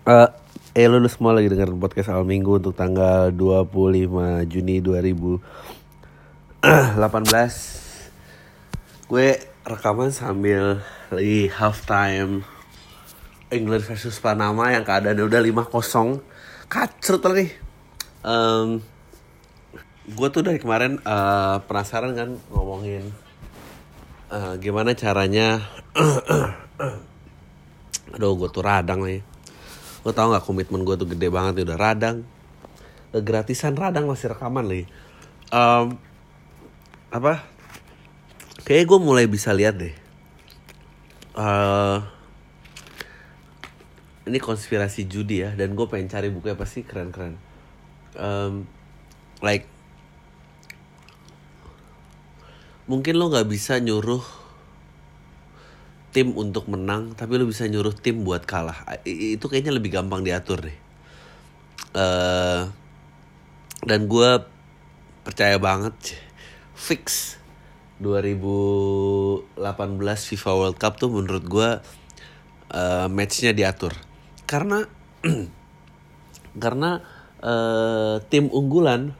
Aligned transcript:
Eh, 0.00 0.28
eh 0.80 0.88
lu, 0.88 0.96
lu 0.96 1.12
semua 1.12 1.36
lagi 1.36 1.52
dengerin 1.52 1.76
podcast 1.76 2.08
awal 2.08 2.24
minggu 2.24 2.56
untuk 2.56 2.72
tanggal 2.72 3.28
25 3.36 4.48
Juni 4.48 4.80
2018 4.80 6.64
Gue 9.04 9.36
rekaman 9.60 10.08
sambil 10.08 10.80
lagi 11.12 11.52
halftime 11.52 12.48
England 13.52 13.84
versus 13.84 14.16
Panama 14.24 14.72
yang 14.72 14.88
keadaannya 14.88 15.20
udah 15.20 15.68
5-0 15.68 16.24
Kacrut 16.72 17.20
nih 17.36 17.52
Em, 18.24 18.80
Gue 20.16 20.28
tuh 20.32 20.40
dari 20.40 20.56
kemarin 20.56 20.96
eh, 20.96 21.56
penasaran 21.68 22.16
kan 22.16 22.40
ngomongin 22.48 23.04
eh, 24.32 24.52
Gimana 24.64 24.96
caranya 24.96 25.60
Aduh 28.16 28.32
gue 28.40 28.48
tuh 28.48 28.64
radang 28.64 29.04
nih 29.04 29.29
Lo 30.04 30.10
tau 30.16 30.32
gak 30.32 30.44
komitmen 30.44 30.84
gue 30.84 30.96
tuh 30.96 31.08
gede 31.08 31.28
banget 31.28 31.60
nih 31.60 31.64
udah 31.68 31.78
radang. 31.78 32.18
Udah 33.12 33.22
gratisan 33.22 33.76
radang 33.76 34.08
masih 34.08 34.32
rekaman 34.32 34.64
lagi. 34.64 34.84
Em, 35.52 35.98
Apa? 37.10 37.42
Kayaknya 38.62 38.86
gue 38.86 38.98
mulai 39.02 39.26
bisa 39.26 39.50
lihat 39.50 39.76
deh. 39.82 39.94
Eh 41.34 41.98
Ini 44.30 44.38
konspirasi 44.38 45.10
judi 45.10 45.42
ya 45.42 45.54
Dan 45.54 45.74
gue 45.74 45.86
pengen 45.90 46.06
cari 46.06 46.30
bukunya 46.30 46.54
pasti 46.58 46.82
keren-keren 46.82 47.34
Em, 48.18 48.66
Like 49.42 49.66
Mungkin 52.90 53.14
lo 53.14 53.30
gak 53.30 53.46
bisa 53.46 53.78
nyuruh 53.78 54.39
tim 56.10 56.34
untuk 56.34 56.66
menang 56.66 57.14
tapi 57.14 57.38
lu 57.38 57.46
bisa 57.46 57.66
nyuruh 57.70 57.94
tim 57.94 58.26
buat 58.26 58.42
kalah. 58.42 58.86
Itu 59.06 59.46
kayaknya 59.46 59.74
lebih 59.74 59.94
gampang 59.94 60.26
diatur 60.26 60.66
deh. 60.66 60.78
Eh 61.94 62.62
dan 63.80 64.04
gue 64.04 64.30
percaya 65.24 65.56
banget 65.56 65.96
fix 66.76 67.36
2018 68.04 69.56
FIFA 70.04 70.52
World 70.52 70.76
Cup 70.76 71.00
tuh 71.00 71.08
menurut 71.08 71.44
gue 71.46 71.70
eh, 72.74 73.06
matchnya 73.08 73.54
diatur. 73.54 73.94
Karena 74.44 74.84
karena 76.62 77.00
eh, 77.40 78.16
tim 78.28 78.50
unggulan 78.50 79.14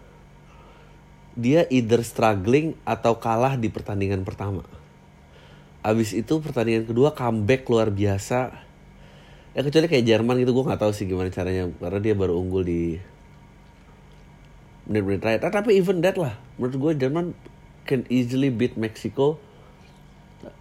dia 1.38 1.64
either 1.70 2.02
struggling 2.02 2.74
atau 2.82 3.16
kalah 3.22 3.54
di 3.54 3.70
pertandingan 3.70 4.26
pertama 4.26 4.79
Abis 5.80 6.12
itu 6.12 6.44
pertandingan 6.44 6.84
kedua 6.84 7.16
comeback 7.16 7.64
luar 7.68 7.88
biasa. 7.88 8.52
Ya 9.56 9.60
kecuali 9.64 9.88
kayak 9.88 10.04
Jerman 10.06 10.36
gitu 10.44 10.52
gue 10.52 10.64
nggak 10.68 10.80
tahu 10.80 10.92
sih 10.94 11.08
gimana 11.08 11.32
caranya 11.32 11.72
karena 11.80 11.98
dia 11.98 12.14
baru 12.14 12.38
unggul 12.38 12.62
di 12.62 13.00
menit-menit 14.86 15.20
terakhir. 15.24 15.40
Ah, 15.46 15.52
tapi 15.52 15.80
even 15.80 16.04
that 16.04 16.20
lah, 16.20 16.36
menurut 16.60 16.76
gue 16.76 16.92
Jerman 17.06 17.32
can 17.88 18.04
easily 18.12 18.52
beat 18.52 18.76
Mexico. 18.76 19.40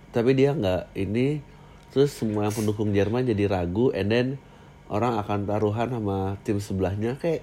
Tapi 0.09 0.34
dia 0.34 0.56
nggak 0.56 0.95
ini. 0.98 1.44
Terus 1.89 2.14
semua 2.14 2.45
yang 2.45 2.54
pendukung 2.54 2.94
Jerman 2.94 3.26
jadi 3.26 3.50
ragu, 3.50 3.89
and 3.98 4.14
then 4.14 4.28
orang 4.94 5.17
akan 5.22 5.50
taruhan 5.50 5.89
sama 5.89 6.38
tim 6.45 6.61
sebelahnya 6.61 7.17
kayak 7.17 7.42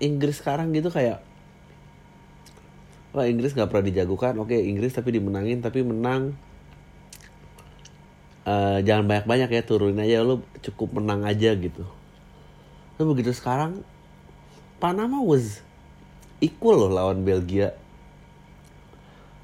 Inggris 0.00 0.40
sekarang 0.40 0.72
gitu 0.72 0.88
kayak 0.88 1.20
Wah 3.10 3.26
Inggris 3.26 3.56
nggak 3.58 3.68
pernah 3.68 3.84
dijagokan, 3.90 4.38
oke 4.38 4.54
Inggris 4.54 4.94
tapi 4.94 5.10
dimenangin 5.10 5.58
tapi 5.58 5.82
menang 5.82 6.36
eh, 8.46 8.78
jangan 8.84 9.04
banyak-banyak 9.08 9.50
ya 9.52 9.62
turunin 9.64 10.00
aja 10.00 10.24
lu 10.24 10.40
cukup 10.64 11.00
menang 11.00 11.24
aja 11.26 11.52
gitu. 11.56 11.84
Tapi 12.96 13.04
begitu 13.08 13.32
sekarang 13.32 13.80
Panama 14.80 15.20
was 15.20 15.60
equal 16.40 16.88
loh 16.88 16.92
lawan 16.92 17.20
Belgia 17.20 17.76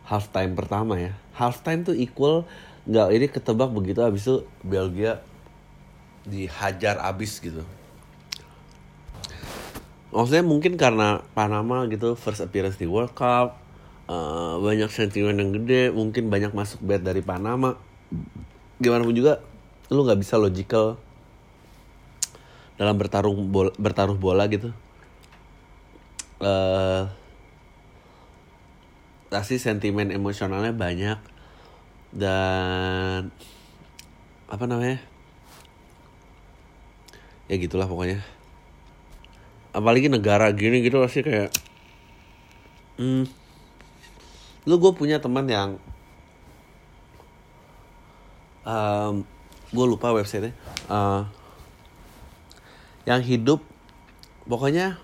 halftime 0.09 0.57
pertama 0.57 0.97
ya. 0.97 1.12
Halftime 1.37 1.84
tuh 1.84 1.93
equal 1.93 2.49
nggak 2.87 3.09
ini 3.12 3.27
ketebak 3.29 3.71
begitu 3.75 4.01
habis 4.01 4.25
itu 4.25 4.47
Belgia 4.65 5.21
dihajar 6.25 7.03
abis 7.05 7.39
gitu. 7.43 7.63
Maksudnya 10.15 10.47
mungkin 10.47 10.81
karena 10.81 11.21
Panama 11.37 11.84
gitu 11.91 12.17
first 12.17 12.41
appearance 12.41 12.81
di 12.81 12.89
World 12.89 13.13
Cup 13.13 13.61
eh, 14.09 14.55
banyak 14.63 14.89
sentimen 14.89 15.37
yang 15.37 15.53
gede 15.53 15.93
mungkin 15.93 16.33
banyak 16.33 16.57
masuk 16.57 16.81
bet 16.81 17.05
dari 17.05 17.21
Panama 17.21 17.77
gimana 18.77 19.03
pun 19.05 19.17
juga 19.17 19.41
lu 19.89 20.03
nggak 20.05 20.21
bisa 20.21 20.37
logical 20.37 21.01
dalam 22.77 22.97
bertarung 23.01 23.49
bola, 23.49 23.73
bertaruh 23.81 24.19
bola 24.19 24.45
gitu. 24.53 24.73
Pasti 29.33 29.57
sentimen 29.57 30.13
emosionalnya 30.13 30.77
banyak 30.77 31.19
dan 32.13 33.33
apa 34.47 34.65
namanya? 34.69 35.01
Ya 37.49 37.57
gitulah 37.57 37.89
pokoknya. 37.89 38.21
Apalagi 39.73 40.09
negara 40.13 40.49
gini 40.53 40.81
gitu 40.85 41.01
pasti 41.01 41.21
kayak 41.25 41.53
hmm, 42.97 43.29
lu 44.65 44.75
gue 44.81 44.93
punya 44.97 45.21
teman 45.21 45.47
yang 45.49 45.77
gue 49.71 49.87
lupa 49.87 50.10
websitenya. 50.10 50.54
Eh, 50.91 51.22
yang 53.06 53.22
hidup 53.22 53.62
pokoknya 54.50 54.99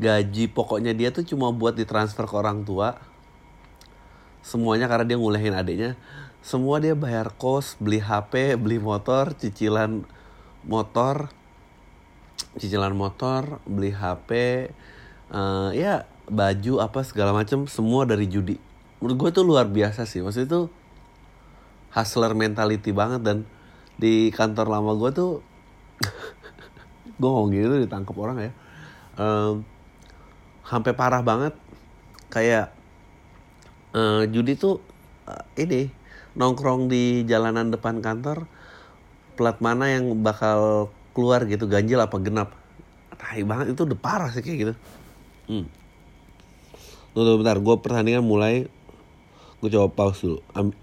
gaji 0.00 0.48
pokoknya 0.48 0.96
dia 0.96 1.12
tuh 1.12 1.22
cuma 1.28 1.52
buat 1.52 1.76
ditransfer 1.76 2.24
ke 2.24 2.34
orang 2.34 2.64
tua. 2.64 2.96
Semuanya 4.40 4.88
karena 4.88 5.06
dia 5.06 5.18
ngulehin 5.20 5.54
adiknya. 5.54 5.94
Semua 6.42 6.82
dia 6.82 6.98
bayar 6.98 7.30
kos 7.38 7.78
beli 7.78 8.02
HP 8.02 8.58
beli 8.58 8.82
motor 8.82 9.30
cicilan 9.38 10.02
motor 10.66 11.30
cicilan 12.58 12.96
motor 12.96 13.62
beli 13.62 13.94
HP 13.94 14.30
eh, 15.30 15.70
ya 15.76 16.08
baju 16.26 16.80
apa 16.80 17.04
segala 17.04 17.36
macam 17.36 17.68
semua 17.68 18.08
dari 18.08 18.26
judi. 18.26 18.56
Menurut 18.98 19.16
gue 19.18 19.30
tuh 19.34 19.44
luar 19.44 19.68
biasa 19.68 20.08
sih. 20.08 20.24
Maksudnya 20.24 20.48
tuh 20.48 20.64
hustler 21.92 22.32
mentality 22.32 22.90
banget 22.90 23.20
dan 23.20 23.38
di 24.00 24.32
kantor 24.32 24.72
lama 24.72 24.96
gue 24.96 25.10
tuh 25.12 25.32
gue 27.20 27.28
ngomong 27.28 27.52
gitu 27.52 27.76
ditangkap 27.84 28.16
orang 28.16 28.38
ya. 28.40 28.52
Em, 29.20 29.54
sampai 30.64 30.92
parah 30.96 31.20
banget. 31.20 31.54
Kayak 32.32 32.72
eh, 33.92 34.24
judi 34.32 34.56
tuh 34.56 34.80
eh, 35.28 35.44
ini 35.62 35.92
nongkrong 36.32 36.88
di 36.88 37.28
jalanan 37.28 37.68
depan 37.68 38.00
kantor 38.00 38.48
plat 39.36 39.60
mana 39.60 39.92
yang 39.92 40.24
bakal 40.24 40.88
keluar 41.12 41.44
gitu 41.44 41.68
ganjil 41.68 42.00
apa 42.00 42.16
genap. 42.18 42.56
Tai 43.20 43.40
banget 43.44 43.76
itu 43.76 43.84
udah 43.84 43.98
parah 44.00 44.32
sih 44.32 44.40
kayak 44.40 44.58
gitu. 44.58 44.74
Hmm. 45.52 45.66
Tunggu 47.12 47.44
bentar. 47.44 47.60
Gue 47.60 47.76
pertandingan 47.78 48.24
mulai 48.24 48.66
gue 49.60 49.68
coba 49.70 49.92
pause 49.92 50.24
dulu. 50.24 50.38
Am- 50.56 50.81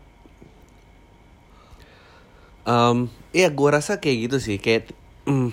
Em, 2.69 2.97
Iya 3.29 3.49
gue 3.53 3.69
rasa 3.69 4.01
kayak 4.01 4.17
gitu 4.29 4.37
sih. 4.41 4.57
Kayak 4.57 4.89
mm, 5.29 5.49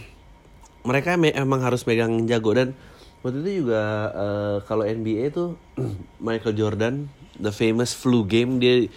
mereka 0.88 1.16
me- 1.20 1.34
emang 1.36 1.60
harus 1.64 1.84
megang 1.88 2.24
jago. 2.30 2.52
Dan 2.56 2.68
waktu 3.24 3.38
itu 3.44 3.50
juga 3.64 3.82
eh, 4.16 4.56
kalau 4.68 4.84
NBA 4.84 5.28
tuh 5.32 5.56
Michael 6.26 6.56
Jordan 6.56 6.94
the 7.36 7.52
famous 7.52 7.92
flu 7.92 8.24
game 8.24 8.56
dia 8.62 8.88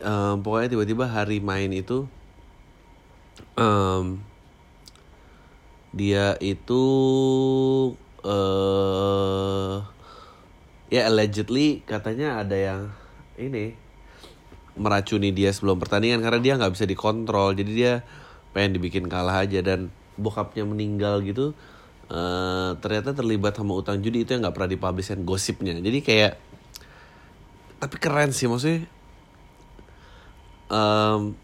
em, 0.00 0.36
pokoknya 0.44 0.68
tiba-tiba 0.72 1.04
hari 1.08 1.38
main 1.44 1.68
itu 1.72 2.08
em, 3.58 4.04
dia 5.94 6.34
itu 6.42 6.82
eh 8.24 9.76
ya 10.88 11.02
allegedly 11.10 11.82
katanya 11.84 12.40
ada 12.40 12.56
yang 12.56 12.82
ini 13.36 13.74
meracuni 14.74 15.30
dia 15.30 15.54
sebelum 15.54 15.78
pertandingan 15.78 16.22
karena 16.22 16.40
dia 16.42 16.52
nggak 16.58 16.72
bisa 16.74 16.84
dikontrol. 16.86 17.54
Jadi 17.54 17.70
dia 17.74 18.02
pengen 18.54 18.78
dibikin 18.78 19.06
kalah 19.10 19.42
aja 19.42 19.58
dan 19.62 19.90
bokapnya 20.14 20.62
meninggal 20.62 21.18
gitu 21.26 21.50
eh 22.04 22.70
ternyata 22.84 23.16
terlibat 23.16 23.56
sama 23.56 23.80
utang 23.80 23.98
judi 24.04 24.28
itu 24.28 24.36
yang 24.36 24.44
nggak 24.44 24.54
pernah 24.54 24.70
dipublishin 24.76 25.24
gosipnya. 25.24 25.72
Jadi 25.80 25.98
kayak 26.04 26.32
tapi 27.80 27.96
keren 27.96 28.30
sih 28.30 28.44
maksudnya 28.44 28.84
em, 30.68 31.34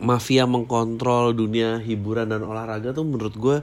mafia 0.00 0.44
mengkontrol 0.44 1.32
dunia 1.32 1.80
hiburan 1.80 2.32
dan 2.32 2.44
olahraga 2.44 2.92
tuh 2.92 3.04
menurut 3.08 3.34
gue 3.36 3.56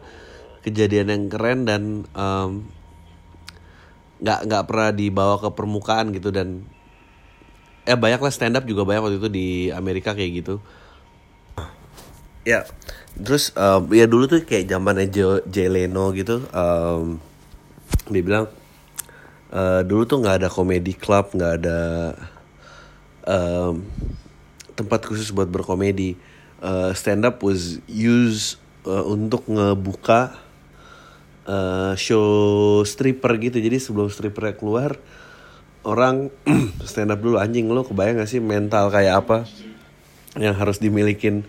kejadian 0.65 1.09
yang 1.09 1.23
keren 1.29 1.59
dan 1.69 1.81
em, 2.13 2.65
nggak 4.21 4.39
nggak 4.45 4.63
pernah 4.69 4.89
dibawa 4.93 5.35
ke 5.41 5.49
permukaan 5.53 6.13
gitu 6.13 6.29
dan 6.29 6.65
eh 7.91 7.99
banyak 7.99 8.23
lah 8.23 8.31
stand 8.31 8.55
up 8.55 8.63
juga 8.63 8.87
banyak 8.87 9.03
waktu 9.03 9.17
itu 9.19 9.27
di 9.27 9.47
Amerika 9.67 10.15
kayak 10.15 10.31
gitu. 10.39 10.55
Ya 12.47 12.63
terus 13.19 13.51
um, 13.59 13.91
ya 13.91 14.07
dulu 14.07 14.31
tuh 14.31 14.47
kayak 14.47 14.71
zaman 14.71 14.95
Jay 15.51 15.67
Leno 15.67 16.15
gitu 16.15 16.47
um, 16.55 17.19
dia 18.07 18.23
bilang 18.23 18.47
uh, 19.51 19.83
dulu 19.83 20.07
tuh 20.07 20.23
nggak 20.23 20.41
ada 20.41 20.49
komedi 20.49 20.95
club 20.95 21.35
nggak 21.35 21.53
ada 21.59 21.79
um, 23.27 23.83
tempat 24.79 25.03
khusus 25.05 25.29
buat 25.35 25.51
berkomedi. 25.51 26.15
Uh, 26.61 26.93
stand 26.93 27.25
up 27.25 27.41
was 27.43 27.81
used 27.89 28.61
uh, 28.85 29.03
untuk 29.05 29.45
ngebuka 29.49 30.37
uh, 31.45 31.93
show 31.97 32.81
stripper 32.87 33.37
gitu. 33.37 33.57
Jadi 33.59 33.77
sebelum 33.81 34.07
stripper 34.07 34.55
keluar 34.55 34.97
orang 35.81 36.29
stand 36.89 37.09
up 37.09 37.19
dulu 37.21 37.41
anjing 37.41 37.69
lo 37.69 37.81
kebayang 37.81 38.21
gak 38.21 38.29
sih 38.29 38.41
mental 38.41 38.93
kayak 38.93 39.25
apa 39.25 39.49
yang 40.37 40.55
harus 40.55 40.79
dimilikin 40.79 41.43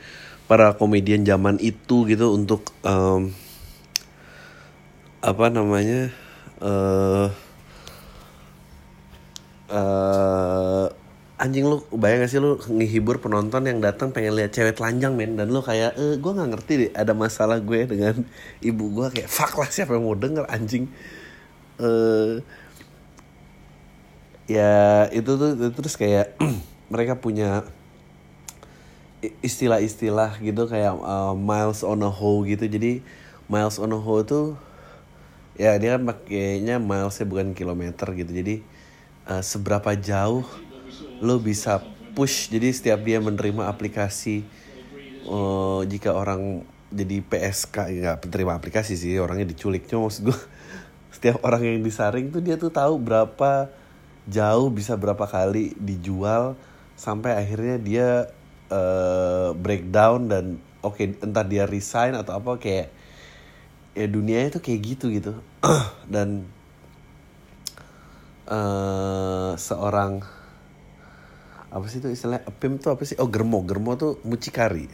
para 0.51 0.75
komedian 0.75 1.23
zaman 1.23 1.61
itu 1.63 2.05
gitu 2.09 2.35
untuk 2.35 2.67
um, 2.83 3.31
apa 5.23 5.47
namanya 5.55 6.11
uh, 6.59 7.31
uh, 9.71 10.87
anjing 11.39 11.67
lu 11.67 11.87
bayang 11.95 12.27
gak 12.27 12.33
sih 12.33 12.43
lu 12.43 12.59
ngehibur 12.59 13.23
penonton 13.23 13.67
yang 13.67 13.79
datang 13.79 14.11
pengen 14.11 14.35
lihat 14.35 14.51
cewek 14.55 14.79
telanjang 14.79 15.15
men? 15.15 15.39
Dan 15.39 15.51
lu 15.51 15.63
kayak 15.63 15.95
eh 15.99 16.15
gue 16.19 16.33
nggak 16.35 16.51
ngerti 16.55 16.73
deh 16.79 16.91
ada 16.95 17.13
masalah 17.15 17.59
gue 17.63 17.87
dengan 17.87 18.23
ibu 18.63 18.85
gue 18.95 19.07
kayak 19.15 19.31
fuck 19.31 19.59
lah 19.59 19.71
siapa 19.71 19.95
yang 19.95 20.07
mau 20.07 20.19
denger 20.19 20.47
anjing? 20.51 20.91
Eh 21.83 22.62
ya 24.51 25.07
itu 25.15 25.39
tuh 25.39 25.55
terus 25.71 25.95
kayak 25.95 26.35
mereka 26.93 27.19
punya 27.19 27.67
istilah-istilah 29.23 30.43
gitu 30.43 30.67
kayak 30.67 30.99
uh, 30.99 31.35
miles 31.39 31.87
on 31.87 32.03
a 32.03 32.11
hoe 32.11 32.43
gitu. 32.47 32.67
Jadi 32.67 33.03
miles 33.47 33.79
on 33.79 33.95
a 33.95 34.01
hoe 34.01 34.27
tuh 34.27 34.59
ya 35.55 35.77
dia 35.77 35.95
kan 35.95 36.03
pakainya 36.09 36.83
milesnya 36.83 37.27
bukan 37.29 37.55
kilometer 37.55 38.11
gitu. 38.19 38.31
Jadi 38.35 38.67
uh, 39.31 39.43
seberapa 39.43 39.95
jauh 39.95 40.43
lo 41.23 41.39
bisa 41.39 41.79
push. 42.19 42.51
Jadi 42.51 42.75
setiap 42.75 42.99
dia 43.07 43.23
menerima 43.23 43.71
aplikasi 43.71 44.43
uh, 45.31 45.87
jika 45.87 46.19
orang 46.19 46.67
jadi 46.93 47.25
PSK 47.25 47.77
nggak 48.03 48.17
penerima 48.29 48.53
aplikasi 48.59 48.99
sih 48.99 49.23
orangnya 49.23 49.55
diculik. 49.55 49.87
Cuma 49.87 50.11
maksud 50.11 50.35
gue 50.35 50.39
setiap 51.15 51.39
orang 51.47 51.63
yang 51.63 51.79
disaring 51.81 52.35
tuh 52.35 52.43
dia 52.43 52.59
tuh 52.59 52.75
tahu 52.75 52.99
berapa 52.99 53.71
jauh 54.29 54.71
bisa 54.71 54.95
berapa 54.95 55.27
kali 55.27 55.75
dijual 55.79 56.55
sampai 56.95 57.35
akhirnya 57.35 57.77
dia 57.83 58.09
uh, 58.71 59.51
breakdown 59.59 60.31
dan 60.31 60.45
oke 60.83 60.99
okay, 60.99 61.15
entah 61.19 61.47
dia 61.47 61.67
resign 61.67 62.15
atau 62.15 62.39
apa 62.39 62.59
kayak 62.59 62.89
ya 63.93 64.07
dunianya 64.09 64.59
tuh 64.59 64.63
kayak 64.63 64.81
gitu 64.83 65.07
gitu. 65.13 65.33
Dan 66.15 66.49
uh, 68.49 69.53
seorang 69.57 70.25
apa 71.73 71.85
sih 71.89 72.05
itu 72.05 72.13
istilahnya? 72.13 72.45
Pim 72.61 72.77
tuh 72.77 72.93
apa 72.93 73.03
sih? 73.05 73.17
Oh 73.17 73.29
germo. 73.29 73.65
Germo 73.65 73.97
tuh 73.97 74.21
mucikari. 74.25 74.89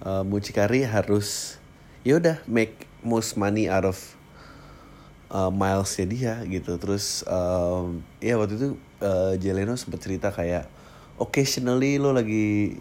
Uh, 0.00 0.24
mucikari 0.24 0.84
harus 0.84 1.58
ya 2.06 2.20
udah 2.20 2.40
make 2.46 2.86
most 3.02 3.34
money 3.36 3.66
out 3.66 3.84
of 3.84 3.98
uh, 5.30 5.50
milesnya 5.50 6.06
dia 6.06 6.34
gitu. 6.46 6.76
Terus 6.78 7.26
um, 7.26 8.02
ya 8.22 8.36
waktu 8.38 8.58
itu 8.58 8.68
uh, 9.02 9.34
Jeleno 9.38 9.74
sempat 9.78 10.02
cerita 10.02 10.30
kayak 10.30 10.68
occasionally 11.16 11.96
lo 11.96 12.12
lagi 12.12 12.76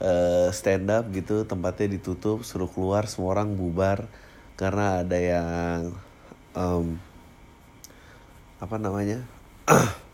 uh, 0.00 0.48
stand 0.54 0.90
up 0.90 1.10
gitu 1.10 1.42
tempatnya 1.44 1.98
ditutup 1.98 2.46
suruh 2.46 2.70
keluar 2.70 3.10
semua 3.10 3.34
orang 3.34 3.58
bubar 3.58 4.06
karena 4.54 5.02
ada 5.02 5.18
yang 5.18 5.78
um, 6.54 6.96
apa 8.62 8.76
namanya 8.78 9.26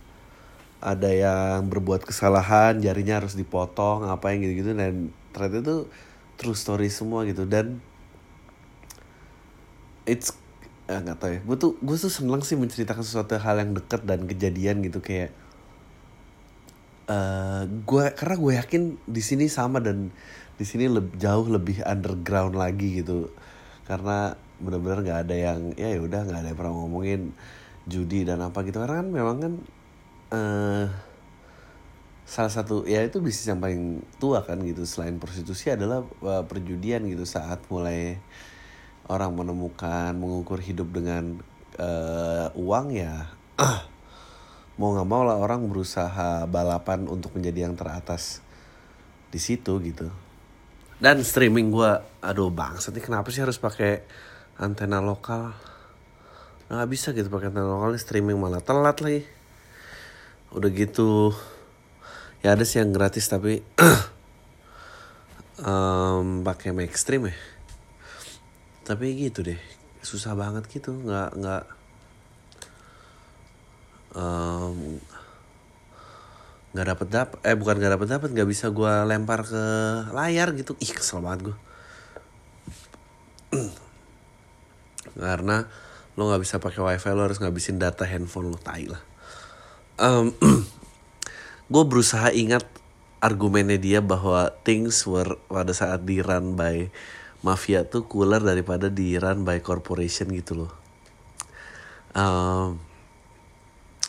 ada 0.81 1.13
yang 1.13 1.69
berbuat 1.69 2.09
kesalahan 2.09 2.81
jarinya 2.81 3.21
harus 3.21 3.37
dipotong 3.37 4.09
apa 4.09 4.33
yang 4.33 4.49
gitu-gitu. 4.49 4.73
Dan 4.73 5.13
ternyata 5.37 5.61
itu 5.61 5.77
true 6.41 6.57
story 6.57 6.89
semua 6.89 7.29
gitu. 7.29 7.45
Dan 7.45 7.85
it's 10.09 10.33
nggak 10.99 11.17
eh, 11.17 11.21
tahu 11.21 11.31
ya. 11.31 11.41
Gue 11.47 11.57
tuh 11.57 11.73
gue 11.79 11.97
tuh 11.97 12.11
seneng 12.11 12.43
sih 12.43 12.59
menceritakan 12.59 13.05
sesuatu 13.07 13.39
hal 13.39 13.57
yang 13.63 13.73
dekat 13.79 14.03
dan 14.03 14.27
kejadian 14.27 14.83
gitu 14.83 14.99
kayak 14.99 15.31
uh, 17.07 17.15
eh, 17.15 17.63
gue 17.67 18.05
karena 18.19 18.35
gue 18.35 18.53
yakin 18.59 18.83
di 19.07 19.23
sini 19.23 19.47
sama 19.47 19.79
dan 19.79 20.11
di 20.59 20.65
sini 20.67 20.91
le 20.91 21.07
jauh 21.17 21.47
lebih 21.47 21.87
underground 21.87 22.59
lagi 22.59 23.03
gitu. 23.03 23.31
Karena 23.87 24.35
benar-benar 24.61 25.01
nggak 25.07 25.21
ada 25.31 25.37
yang 25.37 25.61
ya 25.79 25.97
udah 26.03 26.21
nggak 26.27 26.39
ada 26.43 26.49
yang 26.53 26.59
pernah 26.59 26.75
ngomongin 26.75 27.21
judi 27.87 28.27
dan 28.27 28.43
apa 28.43 28.59
gitu. 28.67 28.83
Karena 28.83 29.07
kan 29.07 29.09
memang 29.09 29.37
kan 29.39 29.53
uh, 30.35 30.87
salah 32.27 32.53
satu 32.53 32.87
ya 32.87 33.03
itu 33.03 33.19
bisnis 33.19 33.47
yang 33.51 33.63
paling 33.63 34.03
tua 34.19 34.43
kan 34.43 34.59
gitu. 34.67 34.83
Selain 34.83 35.15
prostitusi 35.23 35.71
adalah 35.71 36.03
uh, 36.23 36.45
perjudian 36.47 37.07
gitu 37.07 37.23
saat 37.23 37.63
mulai 37.71 38.19
orang 39.11 39.35
menemukan 39.35 40.15
mengukur 40.15 40.63
hidup 40.63 40.95
dengan 40.95 41.43
uh, 41.83 42.55
uang 42.55 42.95
ya 42.95 43.27
mau 44.79 44.95
nggak 44.95 45.09
mau 45.11 45.27
lah 45.27 45.37
orang 45.37 45.67
berusaha 45.67 46.47
balapan 46.47 47.11
untuk 47.11 47.35
menjadi 47.35 47.67
yang 47.69 47.75
teratas 47.75 48.41
di 49.29 49.37
situ 49.37 49.77
gitu. 49.83 50.09
Dan 51.01 51.21
streaming 51.21 51.69
gue 51.69 51.91
aduh 52.23 52.49
bang 52.49 52.77
nih 52.77 53.03
kenapa 53.05 53.29
sih 53.29 53.45
harus 53.45 53.61
pakai 53.61 54.01
antena 54.57 55.03
lokal? 55.05 55.53
Nggak 56.71 56.89
bisa 56.89 57.09
gitu 57.13 57.29
pakai 57.29 57.53
antena 57.53 57.69
lokal 57.69 57.99
streaming 58.01 58.41
malah 58.41 58.65
telat 58.65 59.03
lagi. 59.05 59.27
Udah 60.55 60.71
gitu 60.73 61.35
ya 62.41 62.57
ada 62.57 62.65
sih 62.65 62.81
yang 62.81 62.97
gratis 62.97 63.29
tapi 63.29 63.61
um, 65.69 66.41
pakai 66.41 66.73
mainstream 66.73 67.29
ya 67.29 67.37
tapi 68.91 69.15
gitu 69.15 69.47
deh 69.47 69.61
susah 70.03 70.35
banget 70.35 70.67
gitu 70.67 70.91
nggak 70.91 71.31
nggak. 71.39 71.65
Um, 74.11 74.99
nggak 76.75 76.87
dapet 76.91 77.09
dapet 77.15 77.39
eh 77.47 77.55
bukan 77.55 77.79
nggak 77.79 77.95
dapet 77.95 78.09
dapet 78.11 78.29
nggak 78.35 78.51
bisa 78.51 78.75
gue 78.75 78.93
lempar 79.07 79.47
ke 79.47 79.65
layar 80.11 80.51
gitu. 80.59 80.75
Ih 80.83 80.91
kesel 80.91 81.23
banget 81.23 81.55
gue 81.55 81.57
karena 85.19 85.67
lo 86.15 86.23
nggak 86.31 86.43
bisa 86.43 86.63
pakai 86.63 86.81
wifi 86.83 87.11
lo 87.15 87.27
harus 87.27 87.39
ngabisin 87.43 87.81
data 87.81 88.07
handphone 88.07 88.51
lo 88.51 88.59
tai 88.59 88.87
lah. 88.87 89.03
Um, 90.01 90.33
gue 91.73 91.85
berusaha 91.87 92.33
ingat 92.33 92.67
argumennya 93.21 93.77
dia 93.77 94.01
bahwa 94.01 94.49
things 94.65 95.05
were 95.05 95.37
pada 95.47 95.77
saat 95.77 96.09
di 96.09 96.25
run 96.25 96.57
by 96.57 96.89
mafia 97.41 97.89
tuh 97.89 98.05
cooler 98.05 98.41
daripada 98.41 98.93
di 98.93 99.17
run 99.17 99.45
by 99.45 99.65
corporation 99.65 100.29
gitu 100.33 100.65
loh. 100.65 100.73
Um, 102.11 102.83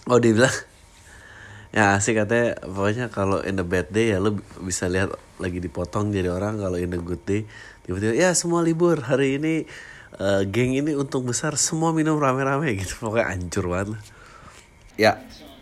oh 0.10 0.18
dia 0.18 0.34
bilang 0.34 0.52
ya 1.78 1.96
sih 2.02 2.18
katanya 2.18 2.58
pokoknya 2.66 3.06
kalau 3.14 3.40
in 3.46 3.56
the 3.56 3.66
bad 3.66 3.88
day 3.94 4.12
ya 4.12 4.18
lo 4.18 4.36
bisa 4.60 4.90
lihat 4.90 5.14
lagi 5.38 5.62
dipotong 5.62 6.10
jadi 6.10 6.34
orang 6.34 6.58
kalau 6.58 6.82
in 6.82 6.90
the 6.90 6.98
good 6.98 7.22
day 7.24 7.46
tiba-tiba 7.86 8.18
ya 8.18 8.34
semua 8.34 8.66
libur 8.66 9.06
hari 9.06 9.38
ini 9.38 9.70
uh, 10.18 10.42
geng 10.50 10.74
ini 10.74 10.98
untung 10.98 11.24
besar 11.30 11.54
semua 11.56 11.94
minum 11.94 12.18
rame-rame 12.18 12.74
gitu 12.76 12.98
pokoknya 13.06 13.38
hancur 13.38 13.70
banget 13.70 14.02
ya 15.00 15.18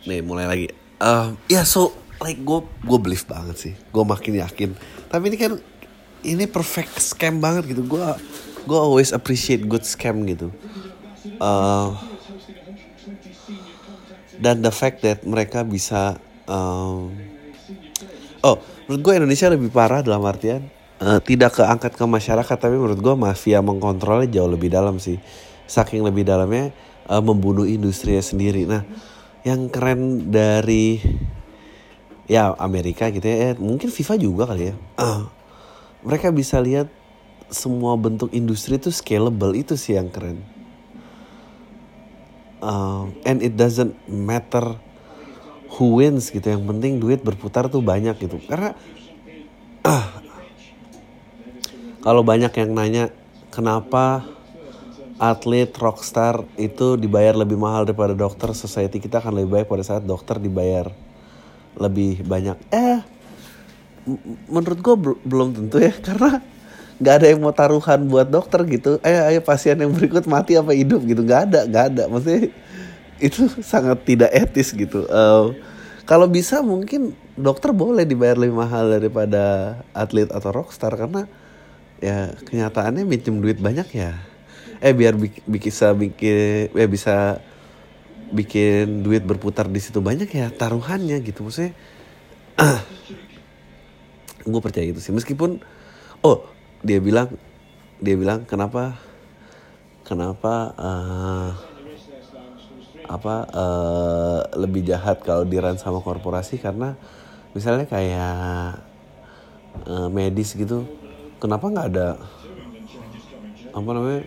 nih 0.07 0.19
mulai 0.23 0.45
lagi. 0.47 0.67
Uh, 0.99 1.35
ya 1.47 1.63
so 1.63 1.95
like 2.19 2.43
gue 2.43 2.59
gue 2.83 2.99
believe 2.99 3.23
banget 3.23 3.55
sih 3.55 3.73
gue 3.75 4.03
makin 4.03 4.33
yakin. 4.43 4.69
Tapi 5.07 5.23
ini 5.31 5.37
kan 5.39 5.51
ini 6.23 6.45
perfect 6.45 6.99
scam 6.99 7.39
banget 7.39 7.71
gitu. 7.75 7.85
Gue 7.85 8.03
gue 8.67 8.79
always 8.79 9.15
appreciate 9.15 9.65
good 9.65 9.83
scam 9.87 10.25
gitu. 10.27 10.51
Uh, 11.39 11.95
dan 14.39 14.63
the 14.63 14.71
fact 14.71 15.03
that 15.03 15.23
mereka 15.27 15.67
bisa 15.67 16.15
um, 16.47 17.11
oh 18.43 18.55
menurut 18.87 19.01
gue 19.03 19.13
Indonesia 19.19 19.47
lebih 19.51 19.71
parah 19.71 19.99
dalam 19.99 20.23
artian 20.23 20.67
uh, 21.03 21.19
tidak 21.19 21.59
keangkat 21.59 21.95
ke 21.95 22.05
masyarakat 22.07 22.57
tapi 22.59 22.75
menurut 22.75 22.99
gue 22.99 23.15
mafia 23.15 23.59
mengkontrolnya 23.59 24.31
jauh 24.31 24.51
lebih 24.51 24.71
dalam 24.71 24.99
sih. 24.99 25.19
Saking 25.69 26.01
lebih 26.01 26.25
dalamnya 26.25 26.73
uh, 27.05 27.21
membunuh 27.21 27.67
industrinya 27.67 28.23
sendiri. 28.23 28.65
Nah 28.65 28.83
yang 29.47 29.71
keren 29.71 30.31
dari 30.31 30.99
ya 32.29 32.53
Amerika 32.59 33.07
gitu 33.09 33.23
ya 33.25 33.51
eh, 33.51 33.55
mungkin 33.57 33.89
FIFA 33.89 34.15
juga 34.19 34.43
kali 34.51 34.71
ya. 34.71 34.75
Uh, 34.99 35.38
mereka 36.05 36.31
bisa 36.31 36.59
lihat 36.59 36.87
semua 37.49 37.97
bentuk 37.97 38.29
industri 38.31 38.77
itu 38.77 38.93
scalable 38.93 39.57
itu 39.57 39.73
sih 39.75 39.97
yang 39.97 40.07
keren. 40.07 40.39
Uh, 42.59 43.07
and 43.23 43.39
it 43.39 43.55
doesn't 43.55 43.95
matter 44.05 44.75
who 45.79 46.03
wins 46.03 46.27
gitu 46.27 46.43
yang 46.43 46.67
penting 46.67 46.99
duit 46.99 47.23
berputar 47.23 47.71
tuh 47.71 47.79
banyak 47.79 48.15
gitu. 48.19 48.37
Karena 48.45 48.75
uh, 49.87 50.07
kalau 52.03 52.21
banyak 52.23 52.51
yang 52.51 52.71
nanya 52.75 53.05
kenapa 53.51 54.27
atlet 55.19 55.67
rockstar 55.75 56.47
itu 56.55 56.95
dibayar 56.95 57.35
lebih 57.35 57.59
mahal 57.59 57.83
daripada 57.83 58.15
dokter 58.15 58.55
society 58.55 59.03
kita 59.03 59.19
akan 59.19 59.43
lebih 59.43 59.51
baik 59.51 59.67
pada 59.67 59.83
saat 59.83 60.03
dokter 60.07 60.39
dibayar 60.39 60.91
lebih 61.75 62.23
banyak. 62.23 62.55
Eh 62.71 63.18
menurut 64.49 64.79
gue 64.79 64.95
belum 65.27 65.49
tentu 65.53 65.77
ya 65.77 65.93
karena 66.07 66.41
nggak 66.99 67.13
ada 67.15 67.25
yang 67.31 67.39
mau 67.39 67.55
taruhan 67.55 68.05
buat 68.11 68.27
dokter 68.27 68.63
gitu. 68.67 68.99
Eh 69.01 69.15
ayo 69.15 69.39
pasien 69.39 69.79
yang 69.79 69.91
berikut 69.95 70.27
mati 70.27 70.59
apa 70.59 70.75
hidup 70.75 70.99
gitu. 71.07 71.23
Nggak 71.23 71.41
ada 71.51 71.59
nggak 71.65 71.85
ada. 71.95 72.03
Maksudnya 72.11 72.51
itu 73.27 73.47
sangat 73.63 74.03
tidak 74.03 74.31
etis 74.35 74.75
gitu. 74.75 75.07
Uh, 75.07 75.55
kalau 76.03 76.27
bisa 76.27 76.59
mungkin 76.59 77.15
dokter 77.39 77.71
boleh 77.71 78.03
dibayar 78.03 78.35
lebih 78.35 78.57
mahal 78.57 78.91
daripada 78.91 79.77
atlet 79.95 80.27
atau 80.27 80.51
rockstar 80.51 80.91
karena 80.97 81.29
ya 82.03 82.35
kenyataannya 82.43 83.07
minjem 83.07 83.39
duit 83.39 83.63
banyak 83.63 83.87
ya. 83.95 84.19
Eh 84.83 84.91
biar 84.91 85.15
bisa 85.47 85.95
bikin 85.95 86.71
eh 86.75 86.89
bisa 86.89 87.39
bikin 88.29 89.01
duit 89.01 89.25
berputar 89.25 89.65
di 89.71 89.79
situ 89.79 90.03
banyak 90.03 90.27
ya 90.27 90.51
taruhannya 90.51 91.15
gitu. 91.23 91.47
Maksudnya 91.47 91.71
gue 94.51 94.61
percaya 94.63 94.85
gitu 94.89 95.01
sih. 95.01 95.13
Meskipun 95.15 95.61
oh 96.25 96.45
dia 96.81 96.99
bilang 96.99 97.33
dia 97.99 98.15
bilang 98.15 98.47
kenapa 98.47 98.95
kenapa 100.07 100.73
uh, 100.79 101.51
apa 103.09 103.35
uh, 103.49 104.41
lebih 104.57 104.85
jahat 104.85 105.21
kalau 105.25 105.45
diran 105.45 105.77
sama 105.77 106.01
korporasi? 106.01 106.61
Karena 106.61 106.93
misalnya 107.53 107.89
kayak 107.89 108.85
uh, 109.89 110.07
medis 110.13 110.53
gitu 110.53 110.85
kenapa 111.41 111.65
nggak 111.71 111.87
ada 111.95 112.07
apa 113.69 113.89
namanya 113.89 114.21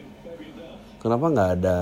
kenapa 1.02 1.24
nggak 1.30 1.50
ada 1.60 1.78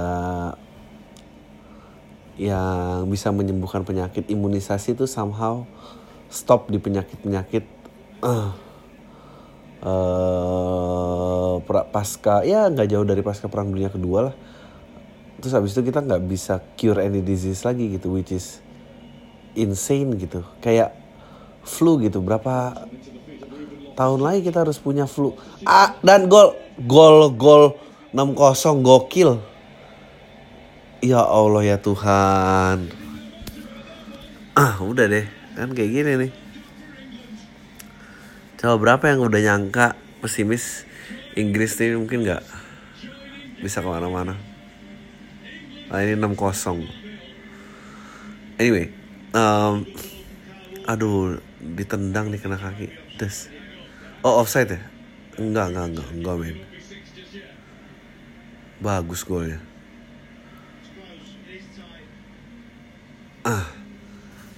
yang 2.41 3.05
bisa 3.13 3.29
menyembuhkan 3.29 3.85
penyakit? 3.85 4.33
Imunisasi 4.33 4.97
itu 4.97 5.05
somehow 5.05 5.69
stop 6.33 6.73
di 6.73 6.81
penyakit-penyakit 6.81 7.80
uh, 8.23 8.51
uh, 9.85 11.55
pasca 11.91 12.47
ya 12.47 12.69
nggak 12.71 12.89
jauh 12.89 13.07
dari 13.07 13.21
pasca 13.25 13.49
perang 13.49 13.73
dunia 13.73 13.91
kedua 13.93 14.31
lah 14.31 14.35
terus 15.41 15.57
habis 15.57 15.73
itu 15.73 15.89
kita 15.89 16.05
nggak 16.05 16.23
bisa 16.29 16.61
cure 16.77 17.01
any 17.01 17.25
disease 17.25 17.65
lagi 17.65 17.89
gitu 17.97 18.13
which 18.13 18.33
is 18.33 18.61
insane 19.57 20.15
gitu 20.21 20.45
kayak 20.61 20.93
flu 21.65 21.97
gitu 22.01 22.21
berapa 22.21 22.87
tahun 23.97 24.21
lagi 24.21 24.47
kita 24.47 24.65
harus 24.65 24.77
punya 24.77 25.09
flu 25.09 25.33
ah 25.65 25.97
dan 26.05 26.29
gol 26.29 26.57
gol 26.81 27.33
gol 27.33 27.77
6-0 28.11 28.83
gokil. 28.83 29.39
Ya 31.01 31.23
Allah 31.23 31.63
ya 31.63 31.77
Tuhan. 31.79 32.91
Ah, 34.59 34.75
udah 34.83 35.07
deh. 35.07 35.27
Kan 35.55 35.73
kayak 35.73 35.91
gini 35.95 36.13
nih. 36.27 36.31
Coba 38.61 38.77
berapa 38.77 39.09
yang 39.09 39.25
udah 39.25 39.41
nyangka 39.41 39.97
pesimis 40.21 40.85
Inggris 41.33 41.81
nih 41.81 41.97
mungkin 41.97 42.29
nggak 42.29 42.45
bisa 43.65 43.81
ke 43.81 43.89
mana-mana. 43.89 44.37
Nah 45.89 45.99
ini 46.05 46.15
6-0. 46.21 46.85
Anyway, 48.61 48.93
um, 49.33 49.89
aduh 50.85 51.41
ditendang 51.59 52.29
nih 52.29 52.39
kena 52.45 52.61
kaki. 52.61 52.93
Des. 53.17 53.49
Oh 54.21 54.45
offside 54.45 54.77
ya? 54.77 54.81
Enggak, 55.41 55.73
enggak, 55.73 55.87
enggak, 55.97 56.09
enggak 56.13 56.37
men 56.37 56.71
bagus 58.81 59.29
golnya 59.29 59.61
ah 63.45 63.69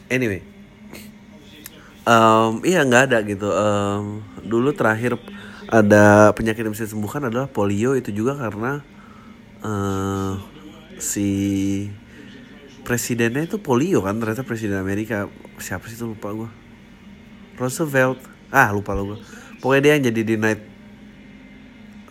anyway 0.06 0.38
um, 2.06 2.62
iya 2.62 2.82
nggak 2.86 3.02
ada 3.10 3.18
gitu. 3.26 3.48
Um, 3.48 4.22
dulu 4.42 4.74
terakhir 4.74 5.18
ada 5.68 6.34
penyakit 6.36 6.62
yang 6.62 6.74
bisa 6.74 6.86
disembuhkan 6.86 7.26
adalah 7.26 7.48
polio 7.48 7.96
itu 7.96 8.12
juga 8.12 8.36
karena 8.36 8.84
uh, 9.64 10.36
si 11.00 11.30
presidennya 12.82 13.46
itu 13.46 13.62
polio 13.62 14.02
kan 14.04 14.18
ternyata 14.18 14.44
presiden 14.44 14.78
Amerika. 14.78 15.26
Siapa 15.58 15.86
sih 15.86 15.96
itu? 15.96 16.06
Lupa 16.08 16.34
gue 16.34 16.50
Roosevelt. 17.56 18.18
Ah 18.52 18.68
lupa 18.68 18.92
lo 18.92 19.16
gue 19.16 19.18
pokoknya 19.62 19.80
dia 19.80 19.92
yang 19.96 20.04
jadi 20.10 20.22
di 20.26 20.36
night 20.36 20.62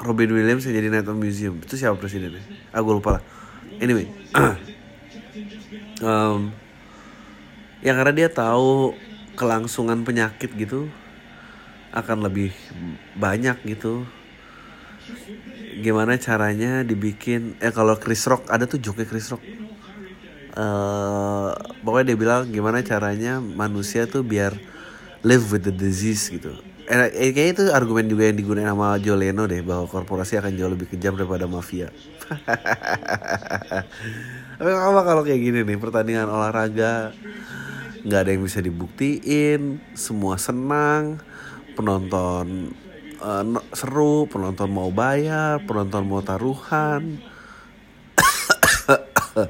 Robin 0.02 0.34
Williams 0.34 0.66
yang 0.66 0.76
jadi 0.82 0.90
Night 0.90 1.06
Museum. 1.14 1.62
Itu 1.62 1.78
siapa 1.78 1.94
presidennya? 1.94 2.42
Ah 2.74 2.82
gue 2.82 2.90
lupa 2.90 3.22
lah. 3.22 3.24
Anyway, 3.78 4.10
um, 6.02 6.50
ya 7.86 7.94
karena 7.94 8.14
dia 8.14 8.28
tahu 8.30 8.98
kelangsungan 9.36 10.04
penyakit 10.04 10.52
gitu 10.56 10.88
akan 11.92 12.24
lebih 12.24 12.56
banyak 13.20 13.60
gitu. 13.68 14.08
Gimana 15.82 16.20
caranya 16.20 16.84
dibikin? 16.84 17.60
Eh 17.60 17.74
kalau 17.74 17.96
Chris 18.00 18.24
Rock 18.28 18.48
ada 18.48 18.68
tuh 18.68 18.80
joke 18.80 19.04
Chris 19.08 19.32
Rock. 19.32 19.44
Uh, 20.52 21.56
pokoknya 21.80 22.12
dia 22.12 22.18
bilang 22.20 22.44
gimana 22.52 22.84
caranya 22.84 23.40
manusia 23.40 24.04
tuh 24.04 24.20
biar 24.20 24.52
live 25.24 25.48
with 25.48 25.64
the 25.64 25.72
disease 25.72 26.28
gitu 26.28 26.52
eh, 26.92 27.32
kayaknya 27.32 27.52
itu 27.56 27.64
argumen 27.72 28.06
juga 28.12 28.28
yang 28.28 28.38
digunakan 28.38 28.76
sama 28.76 29.00
Joleno 29.00 29.48
deh 29.48 29.64
bahwa 29.64 29.88
korporasi 29.88 30.44
akan 30.44 30.52
jauh 30.60 30.72
lebih 30.72 30.92
kejam 30.92 31.16
daripada 31.16 31.48
mafia. 31.48 31.88
Tapi 34.60 34.72
apa 34.72 35.02
kalau 35.04 35.22
kayak 35.24 35.42
gini 35.42 35.60
nih 35.64 35.78
pertandingan 35.80 36.28
olahraga 36.28 37.16
nggak 38.01 38.22
ada 38.25 38.31
yang 38.34 38.43
bisa 38.46 38.60
dibuktiin, 38.62 39.81
semua 39.93 40.38
senang, 40.41 41.22
penonton 41.77 42.74
uh, 43.22 43.43
seru, 43.74 44.25
penonton 44.27 44.70
mau 44.74 44.89
bayar, 44.89 45.62
penonton 45.65 46.03
mau 46.10 46.22
taruhan. 46.25 47.22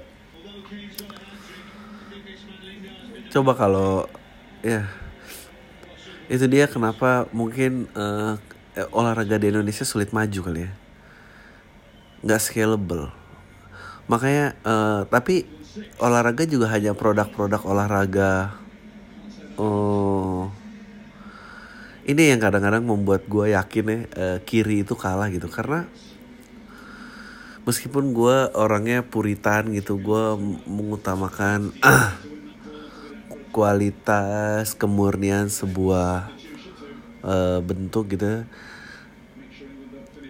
Coba 3.31 3.55
kalau 3.55 4.12
ya 4.62 4.86
itu 6.31 6.48
dia 6.48 6.63
kenapa 6.63 7.27
mungkin 7.36 7.91
uh, 7.91 8.39
olahraga 8.96 9.36
di 9.36 9.51
Indonesia 9.51 9.84
sulit 9.84 10.15
maju 10.15 10.39
kali 10.48 10.63
ya 10.63 10.72
nggak 12.24 12.39
scalable 12.39 13.12
makanya 14.08 14.55
uh, 14.63 15.03
tapi 15.12 15.43
olahraga 16.00 16.44
juga 16.44 16.68
hanya 16.72 16.92
produk-produk 16.92 17.62
olahraga. 17.63 18.56
Oh. 19.56 20.51
Ini 22.01 22.36
yang 22.36 22.42
kadang-kadang 22.44 22.84
membuat 22.84 23.30
gue 23.30 23.56
yakin 23.56 23.86
ya 23.88 24.00
uh, 24.18 24.38
kiri 24.44 24.84
itu 24.84 24.98
kalah 24.98 25.32
gitu. 25.32 25.48
Karena 25.48 25.88
meskipun 27.63 28.12
gue 28.12 28.38
orangnya 28.58 29.06
puritan 29.06 29.72
gitu 29.72 30.01
gue 30.01 30.24
mengutamakan 30.66 31.72
kualitas 33.56 34.74
kemurnian 34.75 35.48
sebuah 35.48 36.34
uh, 37.22 37.60
bentuk 37.62 38.18
gitu 38.18 38.50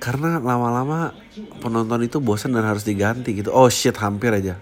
karena 0.01 0.41
lama-lama 0.41 1.13
penonton 1.61 2.01
itu 2.01 2.17
bosan 2.17 2.57
dan 2.57 2.65
harus 2.65 2.81
diganti 2.81 3.37
gitu. 3.37 3.53
Oh 3.53 3.69
shit 3.69 3.93
hampir 4.01 4.33
aja 4.33 4.57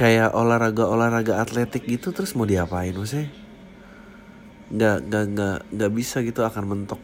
kayak 0.00 0.32
olahraga 0.32 0.84
olahraga 0.88 1.40
atletik 1.40 1.84
gitu 1.88 2.12
terus 2.12 2.32
mau 2.36 2.48
diapain 2.48 2.96
sih 3.04 3.28
nggak 4.70 4.96
nggak 5.10 5.24
nggak 5.34 5.58
nggak 5.74 5.92
bisa 5.92 6.22
gitu 6.22 6.46
akan 6.46 6.64
mentok. 6.70 7.02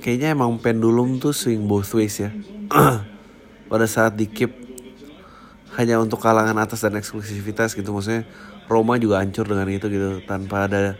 Kayaknya 0.00 0.32
emang 0.32 0.56
pendulum 0.62 1.20
tuh 1.20 1.34
swing 1.34 1.66
both 1.66 1.92
ways 1.92 2.22
ya. 2.22 2.30
Pada 3.70 3.86
saat 3.90 4.16
di 4.16 4.30
keep 4.30 4.54
hanya 5.76 5.98
untuk 6.02 6.18
kalangan 6.22 6.56
atas 6.58 6.82
dan 6.82 6.98
eksklusivitas 6.98 7.78
gitu 7.78 7.94
maksudnya 7.94 8.26
Roma 8.66 8.98
juga 8.98 9.22
hancur 9.22 9.46
dengan 9.46 9.70
itu 9.70 9.86
gitu 9.86 10.18
tanpa 10.26 10.66
ada 10.66 10.98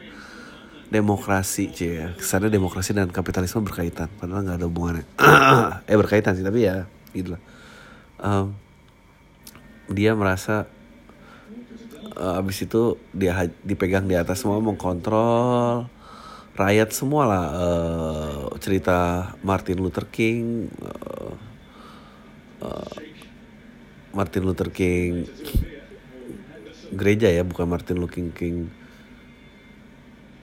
demokrasi 0.91 1.71
cie 1.71 1.93
ya. 2.03 2.09
Kesannya 2.19 2.51
demokrasi 2.51 2.91
dan 2.91 3.09
kapitalisme 3.15 3.63
berkaitan. 3.63 4.11
Padahal 4.19 4.43
nggak 4.43 4.59
ada 4.59 4.67
hubungannya. 4.67 5.07
Eh 5.91 5.97
berkaitan 5.97 6.35
sih 6.35 6.43
tapi 6.43 6.67
ya 6.67 6.91
gitu 7.15 7.39
lah. 7.39 7.43
Um, 8.21 8.59
dia 9.91 10.13
merasa 10.19 10.67
uh, 12.19 12.39
abis 12.43 12.67
itu 12.67 12.99
dia 13.15 13.49
dipegang 13.63 14.05
di 14.11 14.19
atas 14.19 14.43
semua 14.43 14.59
mengkontrol 14.59 15.87
rakyat 16.59 16.91
semua 16.91 17.23
lah. 17.25 17.47
Uh, 17.55 18.43
cerita 18.59 19.31
Martin 19.47 19.79
Luther 19.79 20.11
King 20.11 20.69
uh, 20.83 21.33
uh, 22.67 22.95
Martin 24.11 24.43
Luther 24.43 24.75
King 24.75 25.23
gereja 26.91 27.31
ya 27.31 27.47
bukan 27.47 27.71
Martin 27.71 28.03
Luther 28.03 28.27
King 28.35 28.80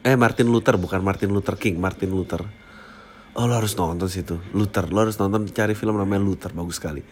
eh 0.04 0.16
Martin 0.16 0.50
Luther 0.50 0.77
bukan 0.77 1.01
Martin 1.01 1.34
Luther 1.34 1.56
King 1.58 1.82
Martin 1.82 2.13
Luther. 2.13 2.46
Oh 3.38 3.46
lo 3.46 3.54
harus 3.54 3.77
nonton 3.77 4.10
situ 4.10 4.42
Luther. 4.54 4.89
Lo 4.89 5.06
harus 5.06 5.18
nonton 5.22 5.46
cari 5.54 5.77
film 5.77 5.98
namanya 5.98 6.22
Luther 6.22 6.54
bagus 6.54 6.82
sekali. 6.82 7.06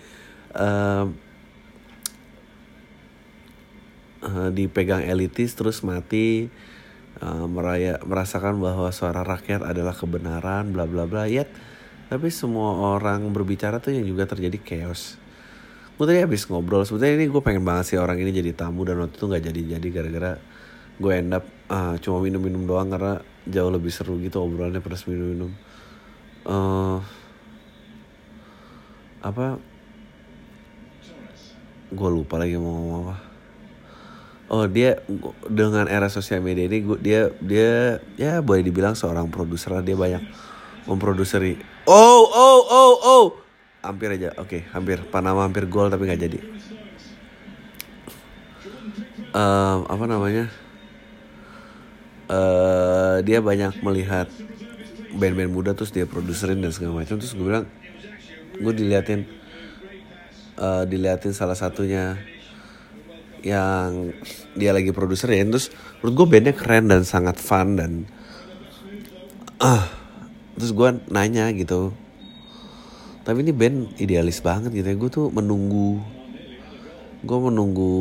Uh, 0.55 1.11
uh, 4.25 4.49
dipegang 4.49 5.05
elitis 5.05 5.53
terus 5.53 5.83
mati 5.85 6.49
uh, 7.21 7.45
meraya 7.45 8.01
merasakan 8.01 8.57
bahwa 8.57 8.89
suara 8.89 9.21
rakyat 9.21 9.61
adalah 9.61 9.93
kebenaran 9.93 10.73
bla 10.73 10.89
bla 10.89 11.05
bla. 11.05 11.29
Yet 11.29 11.49
tapi 12.05 12.29
semua 12.29 12.97
orang 12.97 13.25
berbicara 13.33 13.81
tuh 13.81 13.97
yang 13.97 14.05
juga 14.05 14.29
terjadi 14.29 14.57
chaos. 14.61 15.17
Gue 15.95 16.05
tadi 16.05 16.19
habis 16.19 16.43
ngobrol 16.51 16.83
sebetulnya 16.83 17.23
ini 17.23 17.31
gue 17.31 17.41
pengen 17.41 17.63
banget 17.63 17.95
sih 17.95 17.97
orang 17.97 18.19
ini 18.19 18.35
jadi 18.35 18.51
tamu 18.51 18.83
dan 18.83 18.99
waktu 18.99 19.15
itu 19.15 19.25
nggak 19.31 19.43
jadi 19.47 19.61
jadi 19.79 19.87
gara-gara 19.95 20.31
gue 20.99 21.11
end 21.15 21.31
up 21.31 21.54
uh, 21.69 21.95
cuma 22.01 22.21
minum-minum 22.21 22.65
doang 22.65 22.89
karena 22.89 23.21
jauh 23.45 23.71
lebih 23.71 23.93
seru 23.93 24.17
gitu 24.21 24.41
obrolannya 24.41 24.81
plus 24.81 25.05
minum-minum. 25.09 25.51
Uh, 26.45 27.01
apa? 29.21 29.57
Gue 31.89 32.09
lupa 32.09 32.37
lagi 32.37 32.57
mau 32.57 32.69
ngomong 32.69 32.97
apa. 33.09 33.15
Oh 34.45 34.69
dia 34.69 35.01
dengan 35.49 35.89
era 35.89 36.05
sosial 36.05 36.37
media 36.45 36.69
ini 36.69 36.85
gue 36.85 36.97
dia 37.01 37.33
dia 37.41 37.97
ya 38.13 38.45
boleh 38.45 38.61
dibilang 38.61 38.93
seorang 38.93 39.29
produser 39.33 39.73
lah. 39.73 39.81
Dia 39.81 39.97
banyak 39.97 40.21
memproduseri. 40.85 41.57
Oh 41.89 42.21
oh 42.29 42.59
oh 42.69 42.93
oh! 43.01 43.25
Hampir 43.81 44.17
aja 44.17 44.33
oke 44.37 44.49
okay, 44.49 44.61
hampir 44.73 45.01
Panama 45.09 45.45
hampir 45.45 45.65
gol 45.65 45.89
tapi 45.89 46.05
nggak 46.05 46.21
jadi. 46.21 46.39
Um, 49.35 49.83
apa 49.89 50.05
namanya 50.07 50.47
uh, 52.29 53.21
dia 53.25 53.39
banyak 53.39 53.81
melihat 53.81 54.27
band-band 55.15 55.51
muda 55.51 55.71
terus 55.73 55.91
dia 55.95 56.07
produserin 56.07 56.59
dan 56.59 56.71
segala 56.71 57.03
macam. 57.03 57.17
Terus 57.17 57.33
gue 57.33 57.45
bilang 57.45 57.65
gue 58.55 58.73
diliatin 58.73 59.27
uh, 60.59 60.83
diliatin 60.87 61.35
salah 61.35 61.55
satunya 61.55 62.15
yang 63.45 64.09
dia 64.57 64.73
lagi 64.73 64.89
produser 64.89 65.29
ya 65.29 65.45
terus 65.45 65.69
menurut 66.01 66.13
gue 66.17 66.27
bandnya 66.33 66.53
keren 66.57 66.89
dan 66.89 67.05
sangat 67.05 67.37
fun 67.37 67.77
dan 67.77 68.09
ah 69.61 69.85
uh, 69.85 69.85
terus 70.57 70.73
gue 70.73 70.89
nanya 71.13 71.53
gitu 71.53 71.93
tapi 73.25 73.41
ini 73.41 73.51
band 73.57 73.97
idealis 73.97 74.37
banget 74.37 74.69
gitu 74.69 74.85
ya. 74.85 74.95
Gue 74.95 75.09
tuh 75.09 75.33
menunggu 75.33 75.97
gue 77.25 77.39
menunggu 77.41 77.93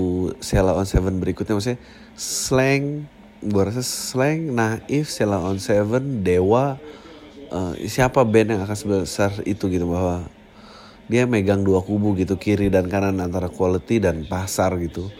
Sela 0.45 0.77
on 0.77 0.85
Seven 0.85 1.17
berikutnya. 1.17 1.57
Maksudnya 1.57 1.81
slang 2.13 3.09
gue 3.45 3.63
rasa 3.63 3.85
slang 3.85 4.57
naif 4.57 5.13
Sela 5.13 5.37
on 5.37 5.61
Seven 5.61 6.25
Dewa 6.25 6.81
uh, 7.53 7.73
siapa 7.85 8.25
band 8.25 8.57
yang 8.57 8.63
akan 8.65 8.77
sebesar 8.77 9.45
itu 9.45 9.69
gitu 9.69 9.85
bahwa 9.85 10.25
dia 11.05 11.29
megang 11.29 11.61
dua 11.61 11.85
kubu 11.85 12.17
gitu 12.17 12.41
kiri 12.41 12.73
dan 12.73 12.89
kanan 12.89 13.21
antara 13.21 13.53
quality 13.53 14.01
dan 14.01 14.25
pasar 14.25 14.73
gitu. 14.81 15.13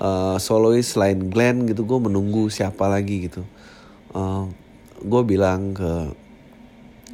Uh, 0.00 0.40
solois 0.40 0.96
selain 0.96 1.28
Glenn 1.28 1.68
gitu 1.68 1.84
gue 1.84 2.00
menunggu 2.00 2.48
siapa 2.48 2.88
lagi 2.88 3.28
gitu. 3.28 3.44
Uh, 4.16 4.48
gue 5.04 5.22
bilang 5.28 5.76
ke 5.76 6.16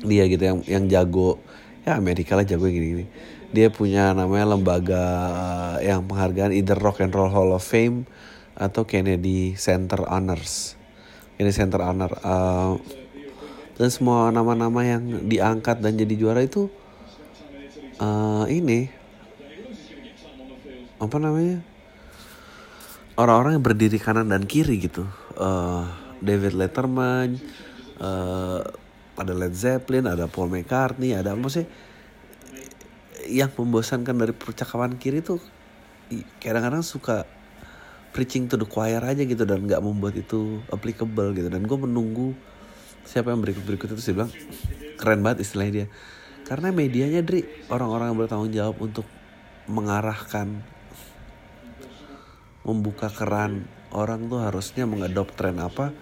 dia 0.06 0.30
gitu 0.30 0.42
yang 0.46 0.58
yang 0.70 0.84
jago 0.86 1.42
ya 1.82 1.98
Amerika 1.98 2.38
lah 2.38 2.46
jago 2.46 2.66
gini-gini 2.66 3.06
dia 3.54 3.70
punya 3.70 4.10
namanya 4.10 4.58
lembaga 4.58 5.04
eh, 5.80 5.88
yang 5.88 6.04
penghargaan 6.04 6.52
either 6.52 6.76
Rock 6.76 7.00
and 7.00 7.14
Roll 7.14 7.30
Hall 7.30 7.54
of 7.54 7.62
Fame 7.62 8.04
atau 8.56 8.88
Kennedy 8.88 9.54
Center 9.60 10.08
Honors. 10.08 10.74
Kennedy 11.36 11.52
Center 11.52 11.84
Honor 11.84 12.16
uh, 12.24 12.80
dan 13.76 13.88
semua 13.92 14.32
nama-nama 14.32 14.80
yang 14.80 15.28
diangkat 15.28 15.84
dan 15.84 16.00
jadi 16.00 16.16
juara 16.16 16.40
itu 16.40 16.72
uh, 18.00 18.48
ini 18.48 18.88
apa 20.96 21.16
namanya 21.20 21.60
orang-orang 23.20 23.60
yang 23.60 23.64
berdiri 23.64 24.00
kanan 24.00 24.32
dan 24.32 24.48
kiri 24.48 24.80
gitu. 24.80 25.04
Uh, 25.36 25.84
David 26.24 26.56
Letterman 26.56 27.36
uh, 28.00 28.64
ada 29.16 29.32
Led 29.32 29.52
Zeppelin, 29.52 30.08
ada 30.08 30.28
Paul 30.28 30.48
McCartney, 30.48 31.12
ada 31.12 31.36
apa 31.36 31.48
sih 31.52 31.68
yang 33.28 33.52
membosankan 33.52 34.16
dari 34.16 34.32
percakapan 34.32 34.96
kiri 34.96 35.20
tuh 35.20 35.42
kadang-kadang 36.38 36.86
suka 36.86 37.26
preaching 38.16 38.48
to 38.48 38.56
the 38.56 38.64
choir 38.64 39.04
aja 39.04 39.20
gitu 39.20 39.44
dan 39.44 39.68
nggak 39.68 39.84
membuat 39.84 40.16
itu 40.16 40.64
applicable 40.72 41.36
gitu. 41.36 41.52
Dan 41.52 41.68
gue 41.68 41.78
menunggu 41.78 42.32
siapa 43.04 43.28
yang 43.28 43.44
berikut 43.44 43.60
berikut 43.68 43.92
itu 43.92 44.00
sih 44.00 44.16
bilang 44.16 44.32
keren 44.96 45.20
banget 45.20 45.44
istilahnya 45.44 45.72
dia. 45.84 45.88
Karena 46.48 46.72
medianya 46.72 47.20
dari 47.20 47.44
orang-orang 47.68 48.16
yang 48.16 48.18
bertanggung 48.24 48.52
jawab 48.56 48.76
untuk 48.80 49.04
mengarahkan 49.68 50.64
membuka 52.64 53.12
keran 53.12 53.68
orang 53.92 54.26
tuh 54.32 54.40
harusnya 54.42 54.88
mengadop 54.88 55.30
tren 55.38 55.58
apa 55.62 55.94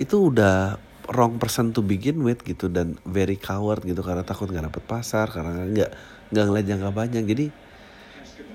itu 0.00 0.32
udah 0.32 0.80
wrong 1.12 1.36
person 1.36 1.74
to 1.74 1.84
begin 1.84 2.22
with 2.22 2.40
gitu 2.46 2.70
dan 2.70 2.96
very 3.04 3.36
coward 3.36 3.82
gitu 3.82 4.00
karena 4.00 4.22
takut 4.22 4.48
nggak 4.48 4.72
dapet 4.72 4.84
pasar 4.86 5.26
karena 5.28 5.66
nggak 5.68 5.90
nggak 6.32 6.44
ngeliat 6.48 6.66
jangka 6.70 6.90
panjang. 6.94 7.24
Jadi 7.28 7.46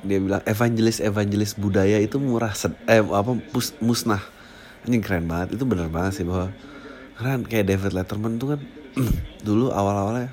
dia 0.05 0.19
bilang 0.21 0.43
evangelis 0.45 1.01
evangelis 1.01 1.57
budaya 1.57 1.97
itu 1.97 2.21
murah 2.21 2.53
eh 2.87 3.01
apa 3.01 3.31
mus, 3.33 3.73
musnah. 3.81 4.21
Ini 4.87 5.03
keren 5.03 5.27
banget. 5.27 5.57
Itu 5.59 5.67
bener 5.67 5.91
banget 5.91 6.21
sih 6.21 6.25
bahwa 6.27 6.53
keren. 7.17 7.43
Kayak 7.43 7.75
David 7.75 7.91
Letterman 7.97 8.39
tuh 8.39 8.55
kan 8.55 8.61
dulu 9.47 9.73
awal 9.73 9.95
awalnya 9.97 10.29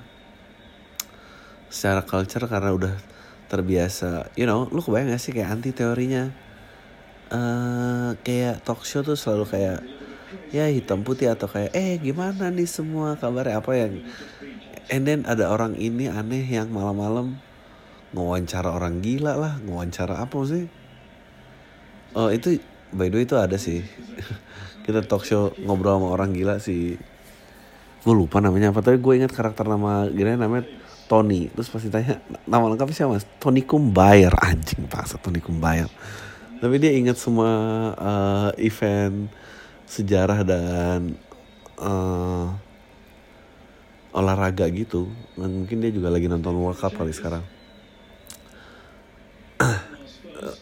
secara 1.75 2.07
culture 2.07 2.47
karena 2.47 2.71
udah 2.71 2.95
terbiasa 3.51 4.31
you 4.38 4.47
know 4.47 4.71
lu 4.71 4.79
kebayang 4.79 5.11
gak 5.11 5.23
sih 5.23 5.35
kayak 5.35 5.51
anti 5.51 5.75
teorinya? 5.75 6.31
Uh, 7.35 8.14
kayak 8.23 8.62
talk 8.62 8.85
show 8.87 9.03
tuh 9.03 9.19
selalu 9.19 9.49
kayak 9.49 9.79
ya 10.55 10.71
hitam 10.71 11.03
putih 11.03 11.33
atau 11.33 11.51
kayak 11.51 11.75
eh 11.75 11.99
gimana 11.99 12.53
nih 12.53 12.69
semua 12.69 13.19
kabarnya? 13.19 13.59
Apa 13.59 13.73
yang 13.75 14.05
and 14.93 15.09
then 15.09 15.25
ada 15.25 15.49
orang 15.49 15.75
ini 15.81 16.07
aneh 16.07 16.45
yang 16.45 16.69
malam-malam 16.71 17.40
ngewawancara 18.14 18.70
orang 18.70 19.03
gila 19.03 19.35
lah 19.35 19.55
ngewawancara 19.61 20.22
apa 20.22 20.38
sih? 20.46 20.64
Oh 22.14 22.31
itu 22.31 22.62
by 22.94 23.11
the 23.11 23.18
way 23.18 23.27
itu 23.27 23.35
ada 23.35 23.59
sih. 23.59 23.83
Kita 24.87 25.03
talk 25.03 25.27
show 25.27 25.50
ngobrol 25.59 25.98
sama 25.98 26.09
orang 26.14 26.31
gila 26.31 26.62
sih. 26.62 26.94
Gue 28.05 28.14
lupa 28.14 28.38
namanya 28.38 28.70
apa 28.70 28.81
tapi 28.81 29.03
gue 29.03 29.12
ingat 29.18 29.35
karakter 29.35 29.66
nama 29.66 30.07
gila 30.07 30.38
namanya 30.38 30.70
Tony. 31.11 31.50
Terus 31.50 31.68
pasti 31.68 31.90
tanya 31.90 32.22
nama 32.46 32.70
lengkap 32.70 32.94
siapa 32.94 33.18
mas? 33.18 33.27
Tony 33.42 33.66
Kumbayar 33.66 34.33
anjing 34.40 34.87
paksa 34.87 35.18
Tony 35.18 35.42
Kumbayar 35.42 35.90
tapi 36.64 36.81
dia 36.81 36.96
ingat 36.96 37.20
semua 37.20 37.50
uh, 37.92 38.50
event 38.57 39.29
sejarah 39.85 40.40
dan 40.48 41.12
uh, 41.77 42.48
olahraga 44.16 44.64
gitu. 44.72 45.12
Mungkin 45.37 45.85
dia 45.85 45.92
juga 45.92 46.09
lagi 46.09 46.24
nonton 46.24 46.57
World 46.57 46.81
Cup 46.81 46.96
kali 46.96 47.12
sekarang 47.12 47.54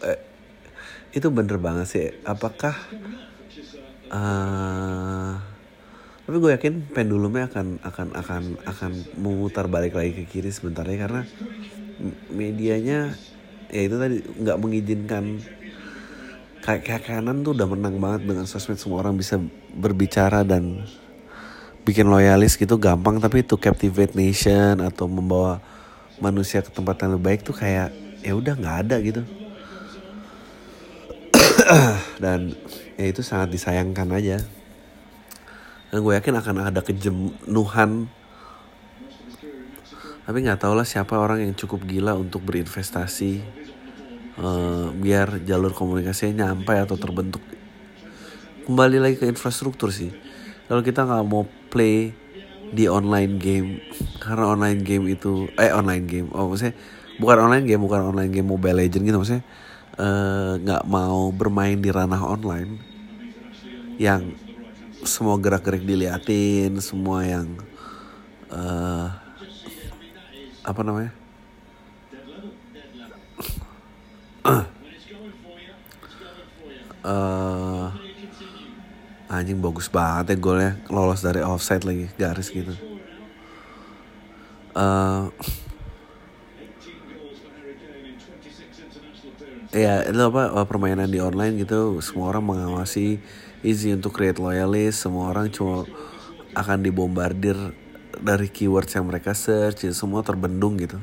eh, 0.03 0.19
itu 1.13 1.27
bener 1.29 1.57
banget 1.61 1.87
sih. 1.87 2.05
Apakah 2.25 2.73
uh, 4.09 5.37
tapi 6.23 6.35
gue 6.39 6.51
yakin 6.55 6.73
pendulumnya 6.95 7.51
akan 7.51 7.83
akan 7.83 8.07
akan 8.15 8.43
akan 8.63 8.91
memutar 9.19 9.67
balik 9.67 9.93
lagi 9.93 10.15
ke 10.15 10.23
kiri 10.25 10.49
sebentar 10.55 10.87
ya 10.87 11.03
karena 11.03 11.27
medianya 12.31 13.11
ya 13.69 13.81
itu 13.83 13.95
tadi 13.99 14.17
nggak 14.23 14.57
mengizinkan. 14.59 15.25
Kayak 16.63 17.03
kanan 17.03 17.43
tuh 17.43 17.51
udah 17.51 17.67
menang 17.67 17.99
banget 17.99 18.23
dengan 18.23 18.47
sosmed 18.47 18.79
semua 18.79 19.03
orang 19.03 19.19
bisa 19.19 19.35
berbicara 19.75 20.47
dan 20.47 20.87
bikin 21.83 22.07
loyalis 22.07 22.55
gitu 22.55 22.79
gampang. 22.79 23.19
Tapi 23.19 23.43
itu 23.43 23.59
captivate 23.59 24.15
nation 24.15 24.79
atau 24.79 25.11
membawa 25.11 25.59
manusia 26.23 26.63
ke 26.63 26.71
tempat 26.71 27.03
yang 27.03 27.19
lebih 27.19 27.25
baik 27.27 27.41
tuh 27.43 27.51
kayak 27.51 27.91
ya 28.23 28.31
udah 28.31 28.55
nggak 28.55 28.77
ada 28.87 28.95
gitu 29.03 29.27
dan 32.23 32.53
ya 32.99 33.05
itu 33.07 33.21
sangat 33.25 33.53
disayangkan 33.53 34.07
aja. 34.13 34.37
Dan 35.93 36.01
gue 36.01 36.13
yakin 36.17 36.35
akan 36.39 36.55
ada 36.73 36.81
kejenuhan. 36.81 38.09
Tapi 40.23 40.37
nggak 40.39 40.59
tau 40.63 40.73
lah 40.73 40.87
siapa 40.87 41.19
orang 41.19 41.43
yang 41.43 41.53
cukup 41.53 41.83
gila 41.83 42.15
untuk 42.15 42.47
berinvestasi 42.47 43.43
uh, 44.39 44.87
biar 44.95 45.43
jalur 45.43 45.75
komunikasinya 45.75 46.47
nyampe 46.47 46.73
atau 46.79 46.95
terbentuk. 46.95 47.43
Kembali 48.63 48.97
lagi 49.03 49.15
ke 49.19 49.27
infrastruktur 49.27 49.91
sih. 49.91 50.15
Kalau 50.71 50.79
kita 50.79 51.03
nggak 51.03 51.25
mau 51.27 51.43
play 51.67 52.15
di 52.73 52.89
online 52.89 53.37
game 53.37 53.69
karena 54.17 54.49
online 54.49 54.81
game 54.81 55.05
itu 55.13 55.45
eh 55.61 55.69
online 55.69 56.09
game 56.09 56.27
oh 56.33 56.49
maksudnya 56.49 56.73
bukan 57.21 57.37
online 57.45 57.69
game 57.69 57.81
bukan 57.85 58.01
online 58.09 58.33
game 58.33 58.49
mobile 58.49 58.81
legend 58.81 59.05
gitu 59.05 59.21
maksudnya 59.21 59.45
nggak 59.93 60.83
uh, 60.83 60.89
mau 60.89 61.29
bermain 61.29 61.77
di 61.77 61.93
ranah 61.93 62.25
online 62.25 62.81
yang 64.01 64.33
semua 65.05 65.37
gerak-gerik 65.37 65.85
diliatin 65.85 66.79
semua 66.81 67.21
yang 67.27 67.47
uh, 68.49 69.11
apa 70.63 70.81
namanya? 70.81 71.11
Uh, 77.03 77.91
anjing 79.27 79.59
bagus 79.59 79.91
banget 79.91 80.33
ya 80.33 80.37
golnya 80.39 80.71
lolos 80.87 81.19
dari 81.19 81.43
offside 81.43 81.83
lagi 81.83 82.07
garis 82.15 82.47
gitu. 82.47 82.71
Uh, 84.73 85.29
ya 89.73 90.05
itu 90.05 90.21
apa 90.21 90.61
permainan 90.69 91.09
di 91.09 91.17
online 91.17 91.65
gitu 91.65 91.97
semua 92.05 92.29
orang 92.29 92.45
mengawasi 92.45 93.17
easy 93.65 93.89
untuk 93.89 94.13
create 94.13 94.37
loyalist 94.37 95.03
semua 95.03 95.33
orang 95.33 95.49
cuma 95.49 95.89
akan 96.53 96.85
dibombardir 96.85 97.57
dari 98.19 98.47
keywords 98.49 98.93
yang 98.93 99.09
mereka 99.09 99.33
search 99.33 99.89
ya 99.89 99.93
semua 99.95 100.21
terbendung 100.21 100.77
gitu. 100.77 101.01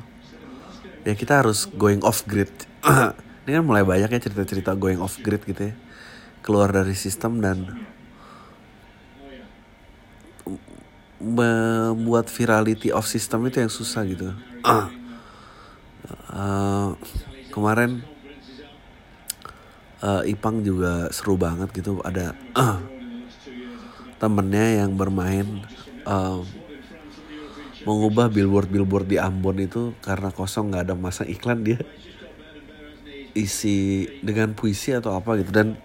Ya 1.03 1.17
kita 1.17 1.43
harus 1.43 1.67
going 1.67 2.05
off 2.07 2.23
grid. 2.29 2.53
Ini 3.49 3.61
kan 3.61 3.65
mulai 3.67 3.83
banyak 3.83 4.11
ya 4.13 4.21
cerita-cerita 4.21 4.77
going 4.79 5.01
off 5.03 5.19
grid 5.19 5.43
gitu 5.43 5.73
ya. 5.73 5.75
Keluar 6.45 6.71
dari 6.71 6.95
sistem 6.95 7.43
dan 7.43 7.67
membuat 11.21 12.33
virality 12.33 12.89
of 12.95 13.05
system 13.05 13.45
itu 13.51 13.61
yang 13.61 13.73
susah 13.73 14.07
gitu. 14.07 14.33
Uh, 16.31 16.95
kemarin 17.55 18.05
uh, 20.05 20.23
Ipang 20.25 20.65
juga 20.65 21.09
seru 21.13 21.37
banget 21.37 21.71
gitu. 21.73 22.01
Ada 22.05 22.37
uh, 22.57 22.79
temennya 24.21 24.85
yang 24.85 24.97
bermain 24.97 25.65
uh, 26.05 26.45
mengubah 27.89 28.29
billboard 28.29 28.69
billboard 28.69 29.09
di 29.09 29.17
Ambon 29.17 29.57
itu 29.57 29.97
karena 30.05 30.29
kosong 30.29 30.73
nggak 30.73 30.85
ada 30.91 30.95
masa 30.97 31.25
iklan 31.25 31.65
dia. 31.65 31.81
Isi 33.31 34.11
dengan 34.21 34.53
puisi 34.59 34.91
atau 34.91 35.15
apa 35.15 35.39
gitu. 35.39 35.55
Dan 35.55 35.79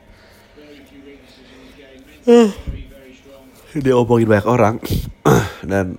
uh, 2.25 2.51
dia 3.75 3.93
omongin 3.95 4.27
banyak 4.27 4.47
orang. 4.49 4.75
Dan 5.65 5.97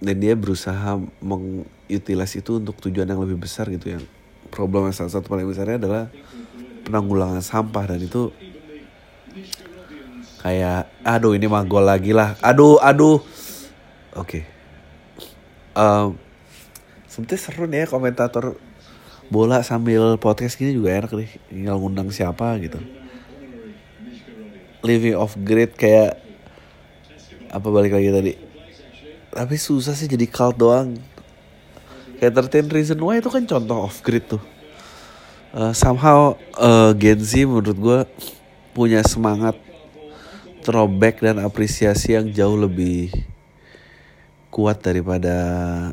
dan 0.00 0.16
dia 0.16 0.32
berusaha 0.32 0.96
mengutilis 1.20 2.32
itu 2.32 2.56
untuk 2.56 2.80
tujuan 2.80 3.04
yang 3.04 3.20
lebih 3.20 3.36
besar 3.36 3.68
gitu. 3.68 3.92
Yang 4.00 4.08
problem 4.48 4.88
yang 4.88 4.96
salah 4.96 5.12
satu 5.12 5.28
paling 5.28 5.44
besarnya 5.44 5.76
adalah 5.76 6.04
penanggulangan 6.84 7.44
sampah 7.44 7.94
dan 7.94 8.00
itu 8.02 8.32
kayak 10.40 10.88
aduh 11.04 11.36
ini 11.36 11.46
mah 11.46 11.64
gol 11.68 11.84
lagi 11.84 12.16
lah. 12.16 12.36
Aduh 12.40 12.80
aduh. 12.80 13.20
Oke. 14.16 14.42
Okay. 14.42 14.42
um, 15.78 16.18
sebetulnya 17.06 17.40
seru 17.40 17.64
nih 17.70 17.78
ya 17.84 17.86
komentator 17.86 18.58
bola 19.30 19.62
sambil 19.62 20.18
podcast 20.18 20.58
gini 20.58 20.74
juga 20.74 20.96
enak 20.98 21.12
nih. 21.14 21.30
Tinggal 21.46 21.76
ngundang 21.78 22.10
siapa 22.10 22.58
gitu. 22.58 22.80
Living 24.80 25.14
off 25.14 25.36
grid 25.36 25.76
kayak 25.76 26.18
apa 27.52 27.68
balik 27.68 27.94
lagi 27.94 28.10
tadi? 28.10 28.32
Tapi 29.30 29.54
susah 29.54 29.94
sih 29.94 30.10
jadi 30.10 30.26
cult 30.26 30.58
doang. 30.58 30.98
Kayak 32.18 32.50
13 32.50 32.74
reason 32.74 32.98
why 33.00 33.22
itu 33.22 33.30
kan 33.30 33.46
contoh 33.46 33.86
off 33.86 34.02
grid 34.02 34.26
tuh 34.26 34.42
uh, 35.54 35.74
somehow 35.74 36.38
uh, 36.58 36.92
Gen 36.94 37.20
Z 37.22 37.46
menurut 37.46 37.78
gue 37.78 38.00
punya 38.74 39.02
semangat 39.02 39.58
throwback 40.62 41.24
dan 41.24 41.40
apresiasi 41.42 42.14
yang 42.14 42.30
jauh 42.30 42.58
lebih 42.58 43.10
kuat 44.50 44.82
daripada 44.82 45.34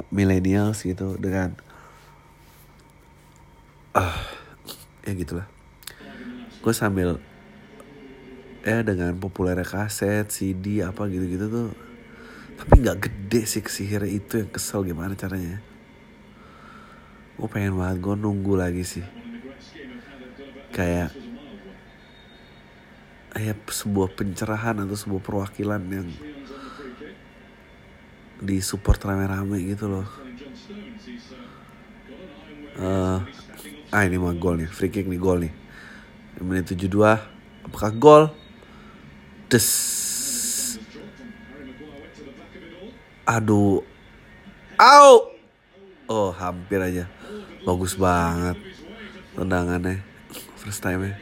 millennials 0.10 0.82
gitu 0.82 1.16
dengan 1.18 1.54
ah 3.94 4.18
ya 5.06 5.14
gitulah. 5.14 5.48
Gue 6.62 6.74
sambil 6.76 7.22
ya 8.68 8.84
dengan 8.84 9.16
populernya 9.16 9.64
kaset 9.64 10.28
CD 10.28 10.84
apa 10.84 11.08
gitu-gitu 11.08 11.48
tuh 11.48 11.72
tapi 12.60 12.84
nggak 12.84 13.00
gede 13.00 13.48
sih 13.48 13.64
kesihir 13.64 14.04
itu 14.04 14.44
yang 14.44 14.52
kesel 14.52 14.84
gimana 14.84 15.16
caranya 15.16 15.64
gue 17.40 17.48
pengen 17.48 17.80
banget 17.80 18.04
gue 18.04 18.16
nunggu 18.20 18.60
lagi 18.60 18.84
sih 18.84 19.06
kayak 20.78 21.10
kayak 23.34 23.58
sebuah 23.66 24.14
pencerahan 24.14 24.78
atau 24.86 24.94
sebuah 24.94 25.22
perwakilan 25.26 25.82
yang 25.90 26.10
disupport 28.38 29.10
rame-rame 29.10 29.58
gitu 29.66 29.90
loh. 29.90 30.08
Uh, 32.78 33.26
ah 33.90 34.02
ini 34.06 34.22
mah 34.22 34.38
gol 34.38 34.62
nih, 34.62 34.70
free 34.70 34.94
kick 34.94 35.10
nih 35.10 35.18
gol 35.18 35.42
nih. 35.42 35.54
Menit 36.38 36.70
72, 36.70 36.94
apakah 37.66 37.90
gol? 37.98 38.24
Des. 39.50 39.66
Aduh. 43.26 43.82
Au. 44.78 45.34
Oh, 46.06 46.30
hampir 46.38 46.78
aja. 46.78 47.10
Bagus 47.66 47.98
banget 47.98 48.62
tendangannya 49.38 50.17
first 50.68 50.84
time 50.84 51.08
ya 51.08 51.16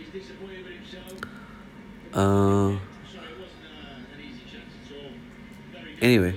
uh, 2.18 2.74
anyway 6.02 6.34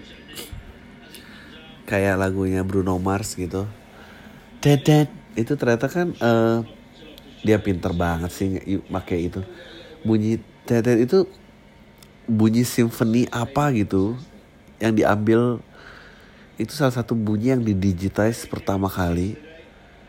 kayak 1.88 2.20
lagunya 2.20 2.60
Bruno 2.60 3.00
Mars 3.00 3.32
gitu. 3.32 3.64
Dead 4.60 5.08
itu 5.32 5.52
ternyata 5.56 5.88
kan 5.88 6.12
uh, 6.20 6.60
dia 7.40 7.56
pinter 7.56 7.96
banget 7.96 8.28
sih 8.28 8.60
pakai 8.92 9.32
itu. 9.32 9.40
Bunyi 10.04 10.36
dead 10.68 10.84
itu 11.00 11.24
bunyi 12.28 12.68
symphony 12.68 13.24
apa 13.32 13.72
gitu 13.72 14.20
yang 14.76 14.92
diambil 14.92 15.64
itu 16.60 16.76
salah 16.76 16.92
satu 16.92 17.16
bunyi 17.16 17.56
yang 17.56 17.64
didigitize 17.64 18.44
pertama 18.44 18.92
kali. 18.92 19.40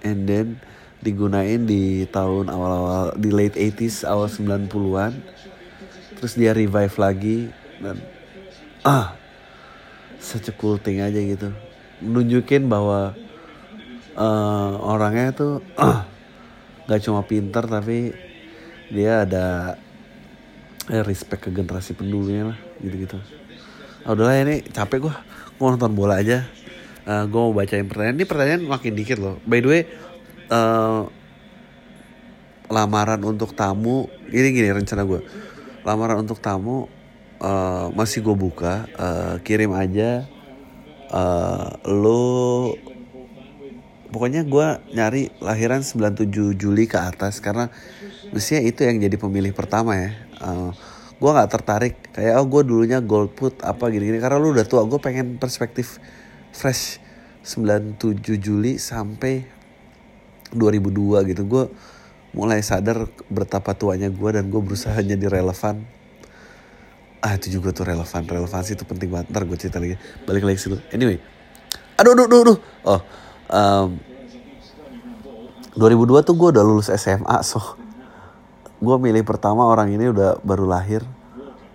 And 0.03 0.27
then 0.27 0.59
digunain 0.99 1.63
di 1.63 2.03
tahun 2.11 2.51
awal-awal 2.51 3.15
di 3.15 3.31
late 3.31 3.55
80s 3.55 4.03
awal 4.03 4.27
90-an 4.27 5.15
terus 6.19 6.35
dia 6.35 6.51
revive 6.51 6.95
lagi 6.99 7.37
dan 7.79 7.95
ah 8.83 9.15
such 10.19 10.51
a 10.51 10.53
cool 10.59 10.75
thing 10.75 10.99
aja 10.99 11.15
gitu. 11.15 11.55
Nunjukin 12.03 12.67
bahwa 12.67 13.15
uh, 14.19 14.71
orangnya 14.83 15.31
tuh 15.31 15.63
uh, 15.79 16.03
gak 16.91 16.99
cuma 17.07 17.23
pinter 17.23 17.63
tapi 17.63 18.11
dia 18.91 19.23
ada 19.23 19.79
eh, 20.91 21.03
respect 21.07 21.47
ke 21.47 21.49
generasi 21.55 21.95
pendulunya 21.95 22.51
lah 22.51 22.59
gitu-gitu. 22.83 23.15
Oh, 24.03 24.15
udahlah 24.15 24.43
ini 24.43 24.67
capek 24.67 25.07
gue 25.07 25.15
gue 25.55 25.67
nonton 25.67 25.95
bola 25.95 26.19
aja. 26.19 26.43
Uh, 27.07 27.23
gue 27.23 27.39
mau 27.39 27.55
bacain 27.55 27.87
pertanyaan. 27.87 28.19
Ini 28.19 28.25
pertanyaan 28.27 28.61
makin 28.67 28.93
dikit 28.93 29.17
loh. 29.23 29.39
By 29.47 29.63
the 29.63 29.69
way 29.71 29.81
uh, 30.49 31.09
lamaran 32.69 33.21
untuk 33.25 33.57
tamu 33.57 34.05
ini 34.29 34.53
gini 34.53 34.69
rencana 34.69 35.01
gue 35.01 35.21
lamaran 35.81 36.21
untuk 36.21 36.37
tamu 36.37 36.85
uh, 37.41 37.87
masih 37.95 38.23
gue 38.23 38.35
buka 38.35 38.87
uh, 38.95 39.35
kirim 39.43 39.73
aja. 39.75 40.27
Uh, 41.09 41.73
lo 41.89 42.77
pokoknya 44.13 44.45
gue 44.45 44.67
nyari 44.93 45.33
lahiran 45.41 45.81
97 45.81 46.29
Juli 46.53 46.85
ke 46.85 47.01
atas 47.01 47.41
karena 47.41 47.73
mestinya 48.29 48.61
itu 48.61 48.85
yang 48.85 49.01
jadi 49.01 49.17
pemilih 49.17 49.55
pertama 49.55 49.97
ya. 49.97 50.11
Uh, 50.37 50.71
gue 51.17 51.31
nggak 51.31 51.51
tertarik. 51.51 51.95
Kayak 52.13 52.43
oh 52.43 52.47
gue 52.47 52.61
dulunya 52.67 52.99
gold 53.01 53.33
put 53.33 53.57
apa 53.65 53.89
gini-gini. 53.89 54.21
Karena 54.21 54.37
lu 54.37 54.53
udah 54.53 54.67
tua 54.67 54.85
gue 54.85 54.99
pengen 55.01 55.39
perspektif 55.41 55.97
fresh. 56.53 57.01
97 57.39 58.35
Juli 58.35 58.75
sampai 58.77 59.47
2002 60.53 61.29
gitu 61.29 61.43
gue 61.45 61.63
mulai 62.33 62.61
sadar 62.61 63.09
betapa 63.29 63.73
tuanya 63.73 64.09
gue 64.09 64.29
dan 64.29 64.49
gue 64.49 64.61
berusaha 64.61 64.97
jadi 65.01 65.25
relevan. 65.29 65.81
Ah 67.19 67.35
itu 67.35 67.59
juga 67.59 67.75
tuh 67.75 67.89
relevan 67.89 68.21
relevansi 68.23 68.77
itu 68.77 68.85
penting 68.85 69.09
banget. 69.09 69.27
Ntar 69.33 69.43
gue 69.49 69.57
cerita 69.57 69.77
lagi. 69.81 69.97
Balik 70.23 70.43
lagi 70.45 70.57
situ. 70.61 70.77
Anyway. 70.93 71.17
Aduh 71.99 72.15
aduh 72.15 72.25
aduh, 72.31 72.39
aduh. 72.47 72.57
oh 72.87 73.01
um, 73.51 73.89
2002 75.75 76.27
tuh 76.27 76.35
gue 76.39 76.49
udah 76.55 76.63
lulus 76.63 76.87
SMA 76.95 77.37
so 77.43 77.59
gue 78.79 78.95
milih 78.95 79.27
pertama 79.27 79.67
orang 79.67 79.91
ini 79.91 80.07
udah 80.07 80.39
baru 80.45 80.69
lahir. 80.69 81.03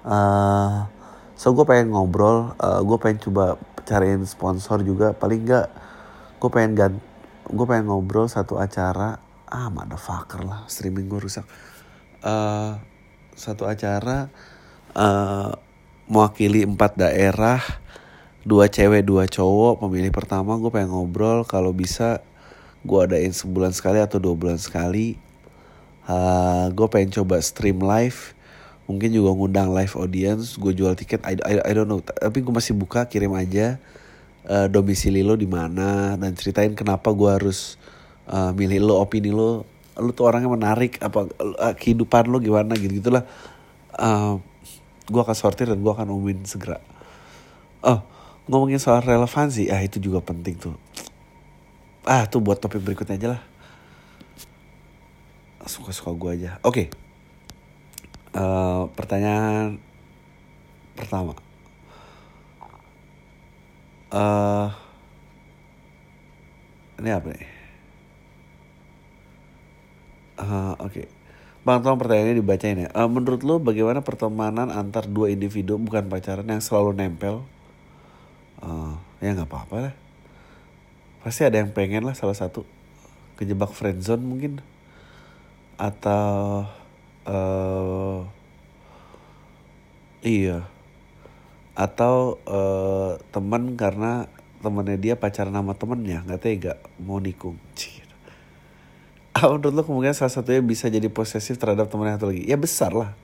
Uh, 0.05 0.87
so 1.37 1.53
gue 1.53 1.65
pengen 1.67 1.93
ngobrol 1.93 2.57
uh, 2.57 2.81
gue 2.81 2.97
pengen 3.03 3.21
coba 3.29 3.61
cariin 3.85 4.25
sponsor 4.25 4.81
juga. 4.87 5.13
Paling 5.13 5.45
enggak 5.45 5.67
gue 6.39 6.51
pengen 6.53 6.73
ganti 6.73 7.14
gue 7.49 7.65
pengen 7.69 7.93
ngobrol 7.93 8.29
satu 8.31 8.57
acara. 8.57 9.21
Ah 9.45 9.69
motherfucker 9.71 10.43
lah 10.43 10.65
streaming 10.67 11.07
gue 11.07 11.21
rusak. 11.21 11.45
Uh, 12.25 12.81
satu 13.37 13.69
acara 13.69 14.33
uh, 14.97 15.53
mewakili 16.09 16.65
empat 16.65 16.97
daerah 16.97 17.61
dua 18.45 18.69
cewek 18.69 19.05
dua 19.05 19.29
cowok 19.29 19.85
pemilih 19.85 20.13
pertama 20.15 20.57
gue 20.57 20.71
pengen 20.73 20.95
ngobrol. 20.95 21.45
Kalau 21.45 21.71
bisa 21.77 22.25
gue 22.85 22.99
adain 23.01 23.33
sebulan 23.33 23.73
sekali 23.77 24.01
atau 24.01 24.17
dua 24.21 24.35
bulan 24.37 24.57
sekali. 24.57 25.21
Uh, 26.05 26.69
gue 26.73 26.87
pengen 26.93 27.13
coba 27.23 27.41
stream 27.41 27.81
live 27.81 28.37
mungkin 28.85 29.09
juga 29.09 29.33
ngundang 29.33 29.73
live 29.73 29.97
audience 29.97 30.61
gue 30.61 30.73
jual 30.77 30.93
tiket. 30.93 31.25
I, 31.25 31.41
I, 31.41 31.55
I 31.65 31.73
don't 31.73 31.89
know 31.89 32.05
tapi 32.05 32.45
gue 32.45 32.53
masih 32.53 32.77
buka 32.77 33.09
kirim 33.09 33.33
aja 33.33 33.81
uh, 34.49 34.67
domisili 34.69 35.25
lo 35.25 35.37
di 35.37 35.49
mana 35.49 36.17
dan 36.17 36.33
ceritain 36.37 36.73
kenapa 36.77 37.13
gue 37.13 37.31
harus 37.31 37.81
uh, 38.29 38.53
milih 38.53 38.85
lo 38.85 39.01
opini 39.01 39.33
lo. 39.33 39.65
Lo 39.95 40.11
tuh 40.11 40.27
orangnya 40.27 40.51
menarik 40.51 40.99
apa 40.99 41.31
uh, 41.31 41.75
kehidupan 41.79 42.27
lo 42.27 42.43
gimana 42.43 42.75
gitu 42.75 42.99
gitulah 42.99 43.25
uh, 43.95 44.43
gue 45.05 45.21
akan 45.21 45.37
sortir 45.37 45.71
dan 45.71 45.79
gue 45.79 45.93
akan 45.93 46.11
umumin 46.11 46.43
segera. 46.45 46.81
Oh 47.85 48.03
ngomongin 48.45 48.77
soal 48.77 49.01
relevansi 49.01 49.73
ah 49.73 49.81
itu 49.81 50.03
juga 50.03 50.21
penting 50.21 50.57
tuh. 50.59 50.77
Ah 52.05 52.29
tuh 52.29 52.45
buat 52.45 52.61
topik 52.61 52.83
berikutnya 52.83 53.17
aja 53.17 53.29
lah. 53.39 53.43
Suka-suka 55.65 56.13
gue 56.13 56.31
aja. 56.37 56.51
Oke. 56.61 56.93
Okay. 56.93 58.37
uh, 58.37 58.91
pertanyaan 58.93 59.81
pertama 60.95 61.44
uh, 64.15 64.71
ini 67.03 67.11
apa 67.11 67.27
nih 67.35 67.47
uh, 70.39 70.79
oke 70.79 70.91
okay. 70.95 71.07
Bang 71.65 71.81
tolong 71.81 71.97
pertanyaannya 71.97 72.45
dibacain 72.45 72.77
ya. 72.77 72.93
Uh, 72.93 73.09
menurut 73.09 73.41
lo 73.41 73.57
bagaimana 73.57 74.05
pertemanan 74.05 74.69
antar 74.69 75.09
dua 75.09 75.33
individu 75.33 75.81
bukan 75.81 76.13
pacaran 76.13 76.45
yang 76.45 76.61
selalu 76.61 76.93
nempel? 76.93 77.41
Uh, 78.61 79.01
ya 79.25 79.33
nggak 79.33 79.49
apa-apa 79.49 79.77
lah. 79.89 79.95
Pasti 81.25 81.41
ada 81.49 81.65
yang 81.65 81.73
pengen 81.73 82.05
lah 82.05 82.13
salah 82.13 82.37
satu 82.37 82.69
kejebak 83.41 83.73
friendzone 83.73 84.21
mungkin 84.21 84.61
atau 85.81 86.69
uh, 87.25 88.29
iya 90.21 90.69
atau 91.75 92.39
uh, 92.47 93.19
teman 93.35 93.75
karena 93.75 94.31
temannya 94.63 94.97
dia 94.97 95.19
pacaran 95.19 95.53
sama 95.53 95.75
temennya 95.75 96.23
nggak 96.25 96.41
tega 96.41 96.75
mau 97.03 97.19
nikung. 97.19 97.59
Ah 99.35 99.51
menurut 99.51 99.75
lo 99.75 99.83
kemungkinan 99.83 100.15
salah 100.15 100.31
satunya 100.31 100.63
bisa 100.63 100.87
jadi 100.87 101.11
posesif 101.11 101.59
terhadap 101.59 101.91
temannya 101.91 102.17
satu 102.17 102.31
lagi? 102.31 102.47
Ya 102.47 102.55
besar 102.55 102.95
lah. 102.95 103.19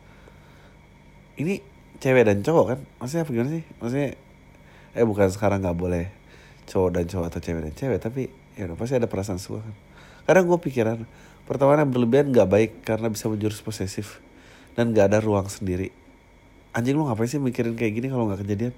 Ini 1.39 1.63
cewek 2.03 2.27
dan 2.27 2.43
cowok 2.43 2.65
kan? 2.67 2.79
Maksudnya 2.99 3.23
apa 3.23 3.31
gimana 3.31 3.51
sih? 3.55 3.65
Maksudnya 3.79 4.09
eh 4.99 5.07
bukan 5.07 5.31
sekarang 5.31 5.63
nggak 5.63 5.79
boleh 5.79 6.11
cowok 6.67 6.91
dan 6.99 7.05
cowok 7.07 7.27
atau 7.31 7.41
cewek 7.41 7.63
dan 7.63 7.75
cewek 7.79 7.99
tapi 8.03 8.23
ya 8.59 8.67
pasti 8.75 8.99
ada 8.99 9.07
perasaan 9.07 9.39
suka 9.39 9.63
kan? 9.63 9.75
Kadang 10.27 10.51
gue 10.51 10.59
pikiran 10.59 10.99
pertemanan 11.47 11.87
berlebihan 11.87 12.35
nggak 12.35 12.49
baik 12.51 12.71
karena 12.83 13.07
bisa 13.07 13.31
menjurus 13.31 13.63
posesif. 13.63 14.19
Dan 14.75 14.91
nggak 14.91 15.15
ada 15.15 15.19
ruang 15.23 15.47
sendiri 15.47 15.95
anjing 16.77 16.95
lu 16.95 17.07
ngapain 17.07 17.27
sih 17.27 17.43
mikirin 17.43 17.75
kayak 17.75 17.93
gini 17.99 18.07
kalau 18.11 18.31
nggak 18.31 18.47
kejadian? 18.47 18.75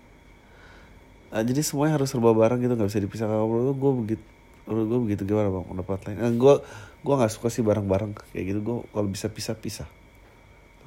Nah, 1.33 1.43
jadi 1.45 1.61
semuanya 1.65 1.97
harus 1.97 2.13
serba 2.13 2.37
bareng 2.37 2.61
gitu 2.61 2.77
nggak 2.77 2.89
bisa 2.93 3.01
dipisah. 3.01 3.27
Kalau 3.29 3.73
gue 3.73 3.93
begitu 4.05 4.25
menurut 4.69 4.87
gue 4.87 5.01
begitu. 5.11 5.23
Gimana 5.27 5.49
bang? 5.49 5.65
Pendapat 5.65 5.99
lain? 6.09 6.17
Nah, 6.21 6.33
gue 6.33 6.55
gue 7.03 7.15
nggak 7.19 7.33
suka 7.33 7.49
sih 7.49 7.65
bareng-bareng 7.65 8.13
kayak 8.33 8.45
gitu. 8.53 8.61
Gue 8.61 8.77
kalau 8.93 9.09
bisa 9.09 9.27
pisah-pisah. 9.33 9.89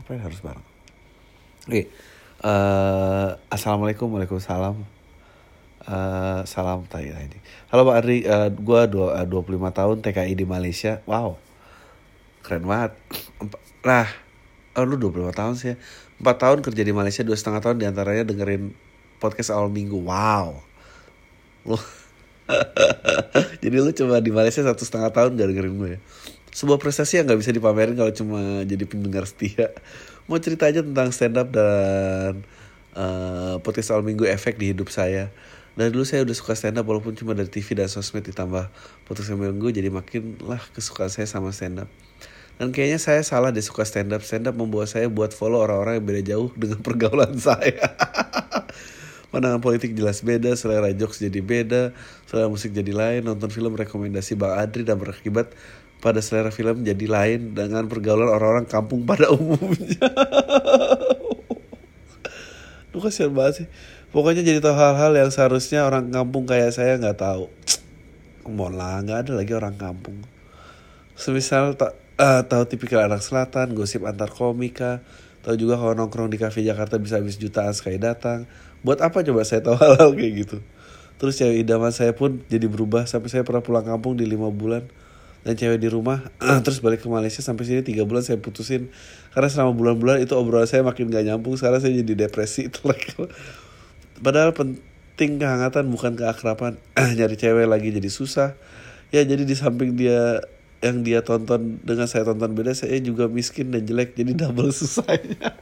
Apa 0.01 0.09
yang 0.13 0.23
harus 0.25 0.39
bareng? 0.41 0.65
Oke 1.65 1.71
okay. 1.71 1.85
uh, 2.45 2.49
eh, 2.49 3.29
assalamualaikum 3.49 4.05
waalaikumsalam. 4.13 4.77
Uh, 5.85 6.41
salam 6.49 6.81
tadi 6.89 7.13
ini 7.13 7.37
halo 7.69 7.85
pak 7.85 8.01
Adri 8.01 8.25
uh, 8.25 8.49
gue 8.49 8.81
dua, 8.89 9.21
uh, 9.21 9.25
25 9.29 9.69
tahun 9.69 9.95
TKI 10.01 10.33
di 10.33 10.45
Malaysia. 10.45 11.01
Wow 11.05 11.37
keren 12.45 12.69
banget. 12.69 12.93
Nah 13.81 14.05
oh, 14.75 14.83
lu 14.83 14.95
25 14.99 15.31
tahun 15.31 15.53
sih 15.55 15.67
ya. 15.73 15.75
4 16.19 16.43
tahun 16.43 16.57
kerja 16.63 16.83
di 16.83 16.93
Malaysia 16.95 17.21
dua 17.27 17.35
setengah 17.35 17.59
tahun 17.59 17.75
di 17.79 17.85
antaranya 17.87 18.23
dengerin 18.27 18.71
podcast 19.19 19.51
awal 19.51 19.71
minggu. 19.71 19.99
Wow. 19.99 20.63
Lu 21.67 21.79
jadi 23.63 23.75
lu 23.81 23.89
cuma 23.89 24.21
di 24.21 24.29
Malaysia 24.29 24.61
satu 24.61 24.85
setengah 24.85 25.09
tahun 25.09 25.33
gak 25.33 25.49
dengerin 25.49 25.73
gue 25.81 25.89
ya? 25.97 25.99
Sebuah 26.53 26.77
prestasi 26.77 27.19
yang 27.19 27.25
gak 27.27 27.41
bisa 27.41 27.51
dipamerin 27.51 27.97
kalau 27.97 28.13
cuma 28.13 28.61
jadi 28.63 28.85
pendengar 28.85 29.25
setia. 29.25 29.73
Mau 30.29 30.37
cerita 30.37 30.69
aja 30.69 30.85
tentang 30.85 31.09
stand 31.09 31.35
up 31.41 31.49
dan 31.49 32.45
uh, 32.93 33.57
podcast 33.65 33.91
awal 33.91 34.05
minggu 34.05 34.29
efek 34.29 34.61
di 34.61 34.71
hidup 34.71 34.93
saya. 34.93 35.33
Dari 35.75 35.91
dulu 35.91 36.07
saya 36.07 36.23
udah 36.23 36.35
suka 36.37 36.55
stand 36.55 36.79
up 36.79 36.87
walaupun 36.87 37.17
cuma 37.19 37.35
dari 37.35 37.51
TV 37.51 37.75
dan 37.75 37.91
sosmed 37.91 38.23
ditambah 38.23 38.71
podcast 39.09 39.35
awal 39.35 39.51
minggu 39.51 39.75
jadi 39.75 39.91
makin 39.91 40.39
lah 40.45 40.61
kesukaan 40.71 41.11
saya 41.11 41.27
sama 41.27 41.51
stand 41.51 41.83
up 41.83 41.89
dan 42.55 42.71
kayaknya 42.71 42.99
saya 43.03 43.19
salah 43.19 43.51
deh 43.51 43.63
suka 43.63 43.83
stand 43.83 44.15
up. 44.15 44.23
Stand 44.23 44.47
up 44.47 44.55
membuat 44.55 44.87
saya 44.87 45.11
buat 45.11 45.35
follow 45.35 45.59
orang-orang 45.59 45.99
yang 45.99 46.05
beda 46.07 46.21
jauh 46.23 46.49
dengan 46.55 46.79
pergaulan 46.87 47.35
saya. 47.35 47.75
Pandangan 49.35 49.59
politik 49.59 49.91
jelas 49.91 50.23
beda, 50.23 50.55
selera 50.55 50.87
jokes 50.95 51.19
jadi 51.19 51.43
beda, 51.43 51.91
selera 52.23 52.47
musik 52.47 52.71
jadi 52.71 52.95
lain, 52.95 53.27
nonton 53.27 53.51
film 53.51 53.75
rekomendasi 53.75 54.39
Bang 54.39 54.55
Adri 54.55 54.87
dan 54.87 54.95
berakibat 54.95 55.51
pada 55.99 56.23
selera 56.23 56.55
film 56.55 56.87
jadi 56.87 57.03
lain 57.03 57.51
dengan 57.51 57.91
pergaulan 57.91 58.31
orang-orang 58.31 58.63
kampung 58.63 59.03
pada 59.03 59.27
umumnya. 59.35 60.07
Lu 62.95 63.03
kasihan 63.03 63.35
banget 63.35 63.65
sih. 63.65 63.67
Pokoknya 64.15 64.47
jadi 64.47 64.63
tahu 64.63 64.79
hal-hal 64.79 65.11
yang 65.19 65.27
seharusnya 65.27 65.83
orang 65.83 66.07
kampung 66.15 66.47
kayak 66.47 66.71
saya 66.71 66.95
nggak 66.95 67.19
tahu. 67.19 67.51
Mohon 68.47 68.73
lah, 68.79 68.95
nggak 69.03 69.19
ada 69.27 69.31
lagi 69.35 69.51
orang 69.51 69.75
kampung. 69.75 70.23
Semisal 71.19 71.75
tak 71.75 72.04
uh, 72.19 72.41
tahu 72.47 72.63
tipikal 72.67 73.03
anak 73.03 73.23
selatan, 73.23 73.75
gosip 73.75 74.03
antar 74.07 74.31
komika, 74.31 75.03
tahu 75.43 75.55
juga 75.59 75.79
kalau 75.79 75.93
nongkrong 75.93 76.31
di 76.31 76.39
kafe 76.39 76.63
Jakarta 76.63 76.99
bisa 76.99 77.19
habis 77.19 77.37
jutaan 77.39 77.71
sekali 77.75 77.99
datang. 77.99 78.47
Buat 78.85 79.01
apa 79.03 79.21
coba 79.25 79.43
saya 79.43 79.61
tahu 79.65 79.75
hal-hal 79.81 80.11
kayak 80.15 80.33
gitu? 80.45 80.57
Terus 81.15 81.39
cewek 81.39 81.63
idaman 81.63 81.95
saya 81.95 82.11
pun 82.11 82.43
jadi 82.51 82.67
berubah 82.67 83.07
sampai 83.07 83.31
saya 83.31 83.43
pernah 83.47 83.63
pulang 83.63 83.87
kampung 83.87 84.19
di 84.19 84.27
lima 84.27 84.51
bulan. 84.51 84.83
Dan 85.45 85.53
cewek 85.53 85.77
di 85.77 85.85
rumah 85.93 86.25
terus 86.65 86.81
balik 86.81 87.05
ke 87.05 87.07
Malaysia 87.07 87.37
sampai 87.45 87.69
sini 87.69 87.85
tiga 87.85 88.01
bulan 88.01 88.25
saya 88.25 88.41
putusin. 88.41 88.89
Karena 89.29 89.45
selama 89.45 89.77
bulan-bulan 89.77 90.17
itu 90.25 90.33
obrolan 90.33 90.65
saya 90.65 90.81
makin 90.81 91.13
gak 91.13 91.21
nyambung 91.21 91.53
sekarang 91.53 91.79
saya 91.85 91.93
jadi 91.93 92.25
depresi. 92.25 92.73
Padahal 94.25 94.57
penting 94.57 95.37
kehangatan 95.37 95.93
bukan 95.93 96.17
keakraban. 96.17 96.81
Nyari 97.17 97.37
cewek 97.37 97.69
lagi 97.69 97.93
jadi 97.93 98.09
susah. 98.09 98.57
Ya 99.13 99.21
jadi 99.21 99.45
di 99.45 99.53
samping 99.53 99.93
dia 99.93 100.41
yang 100.83 101.05
dia 101.05 101.23
tonton 101.23 101.79
dengan 101.83 102.07
saya 102.09 102.27
tonton 102.27 102.51
beda 102.51 102.75
saya 102.75 102.99
juga 102.99 103.29
miskin 103.31 103.71
dan 103.71 103.87
jelek 103.87 104.17
jadi 104.17 104.31
double 104.47 104.71
susahnya 104.73 105.55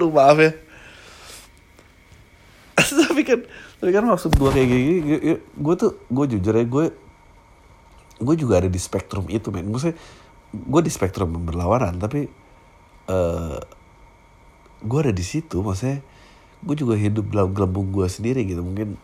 aduh 0.00 0.08
maaf 0.08 0.38
ya. 0.40 0.52
Tapi 3.04 3.22
kan 3.26 3.40
tapi 3.80 3.96
kan 3.96 4.04
maksud 4.04 4.36
gue 4.36 4.50
kayak 4.52 4.68
gini 4.68 4.96
gue 5.40 5.74
tuh 5.76 6.04
gue 6.12 6.24
jujur 6.36 6.52
ya 6.52 6.64
gue 6.68 6.84
gue 8.20 8.34
juga 8.36 8.60
ada 8.60 8.68
di 8.68 8.80
spektrum 8.80 9.28
itu 9.28 9.52
men. 9.52 9.68
Maksudnya 9.68 9.96
gue 10.52 10.80
di 10.84 10.92
spektrum 10.92 11.32
berlawanan 11.44 11.96
tapi 12.00 12.28
uh, 13.08 13.60
gue 14.80 14.98
ada 15.00 15.12
di 15.12 15.24
situ 15.24 15.60
maksudnya 15.64 16.04
gue 16.60 16.76
juga 16.76 16.92
hidup 16.96 17.28
dalam 17.32 17.52
gelembung 17.52 17.92
gue 17.92 18.04
sendiri 18.08 18.44
gitu. 18.48 18.60
Mungkin 18.64 18.96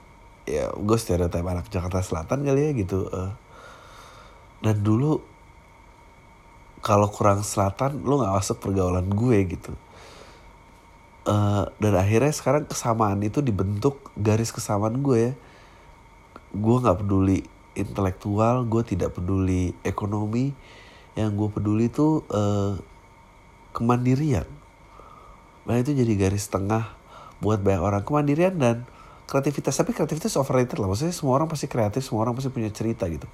ya 0.46 0.70
gue 0.72 0.98
stereotip 0.98 1.42
anak 1.42 1.66
Jakarta 1.68 2.00
Selatan 2.00 2.46
kali 2.46 2.70
ya 2.70 2.72
gitu 2.72 3.11
uh. 3.11 3.35
dan 4.62 4.78
dulu 4.80 5.18
kalau 6.87 7.11
kurang 7.11 7.42
selatan 7.42 8.06
lo 8.06 8.22
nggak 8.22 8.30
masuk 8.30 8.62
pergaulan 8.62 9.11
gue 9.11 9.38
gitu. 9.50 9.74
Uh, 11.26 11.66
dan 11.82 11.98
akhirnya 11.98 12.30
sekarang 12.30 12.70
kesamaan 12.70 13.18
itu 13.26 13.42
dibentuk 13.42 14.14
garis 14.14 14.54
kesamaan 14.54 15.02
gue 15.02 15.18
ya. 15.18 15.32
Gue 16.54 16.76
nggak 16.78 17.02
peduli 17.02 17.42
intelektual 17.74 18.62
gue 18.70 18.87
tidak 18.87 19.18
peduli 19.18 19.74
ekonomi. 19.82 20.54
Yang 21.18 21.30
gue 21.35 21.48
peduli 21.59 21.90
itu 21.90 22.22
uh, 22.30 22.78
kemandirian. 23.74 24.46
Nah 25.66 25.82
itu 25.82 25.90
jadi 25.90 26.14
garis 26.14 26.46
tengah 26.46 26.94
buat 27.42 27.66
banyak 27.66 27.82
orang. 27.82 28.02
Kemandirian 28.06 28.62
dan 28.62 28.87
kreativitas 29.26 29.74
tapi 29.74 29.90
kreativitas 29.92 30.38
overrated 30.38 30.78
lah. 30.78 30.86
Maksudnya 30.86 31.14
semua 31.14 31.34
orang 31.36 31.50
pasti 31.50 31.66
kreatif 31.66 32.06
semua 32.06 32.22
orang 32.22 32.38
pasti 32.38 32.48
punya 32.50 32.70
cerita 32.70 33.10
gitu. 33.10 33.26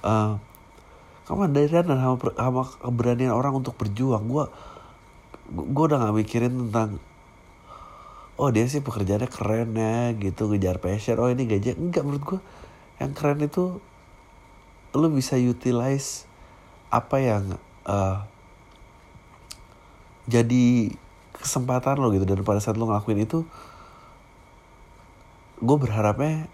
Uh, 0.00 0.40
kemandirian 1.28 1.84
dan 1.84 2.00
sama, 2.00 2.16
sama 2.32 2.62
keberanian 2.64 3.32
orang 3.36 3.52
untuk 3.52 3.76
berjuang? 3.76 4.24
Gue 4.26 4.48
gue 5.46 5.84
udah 5.86 6.02
gak 6.02 6.16
mikirin 6.16 6.50
tentang 6.50 6.98
oh 8.36 8.50
dia 8.50 8.66
sih 8.66 8.82
pekerjaannya 8.82 9.30
keren 9.30 9.70
ya 9.76 10.16
gitu 10.16 10.48
ngejar 10.48 10.80
passion. 10.80 11.20
Oh 11.20 11.28
ini 11.28 11.44
gaji 11.44 11.76
enggak 11.76 12.02
menurut 12.02 12.24
gue 12.24 12.40
yang 12.96 13.12
keren 13.12 13.40
itu 13.44 13.78
lu 14.96 15.08
bisa 15.12 15.36
utilize 15.36 16.24
apa 16.88 17.20
yang 17.20 17.60
uh, 17.84 18.24
jadi 20.24 20.96
kesempatan 21.36 22.00
lo 22.00 22.08
gitu. 22.16 22.24
Dan 22.24 22.40
pada 22.42 22.58
saat 22.58 22.80
lo 22.80 22.88
ngelakuin 22.88 23.20
itu 23.28 23.44
gue 25.56 25.76
berharapnya 25.76 26.50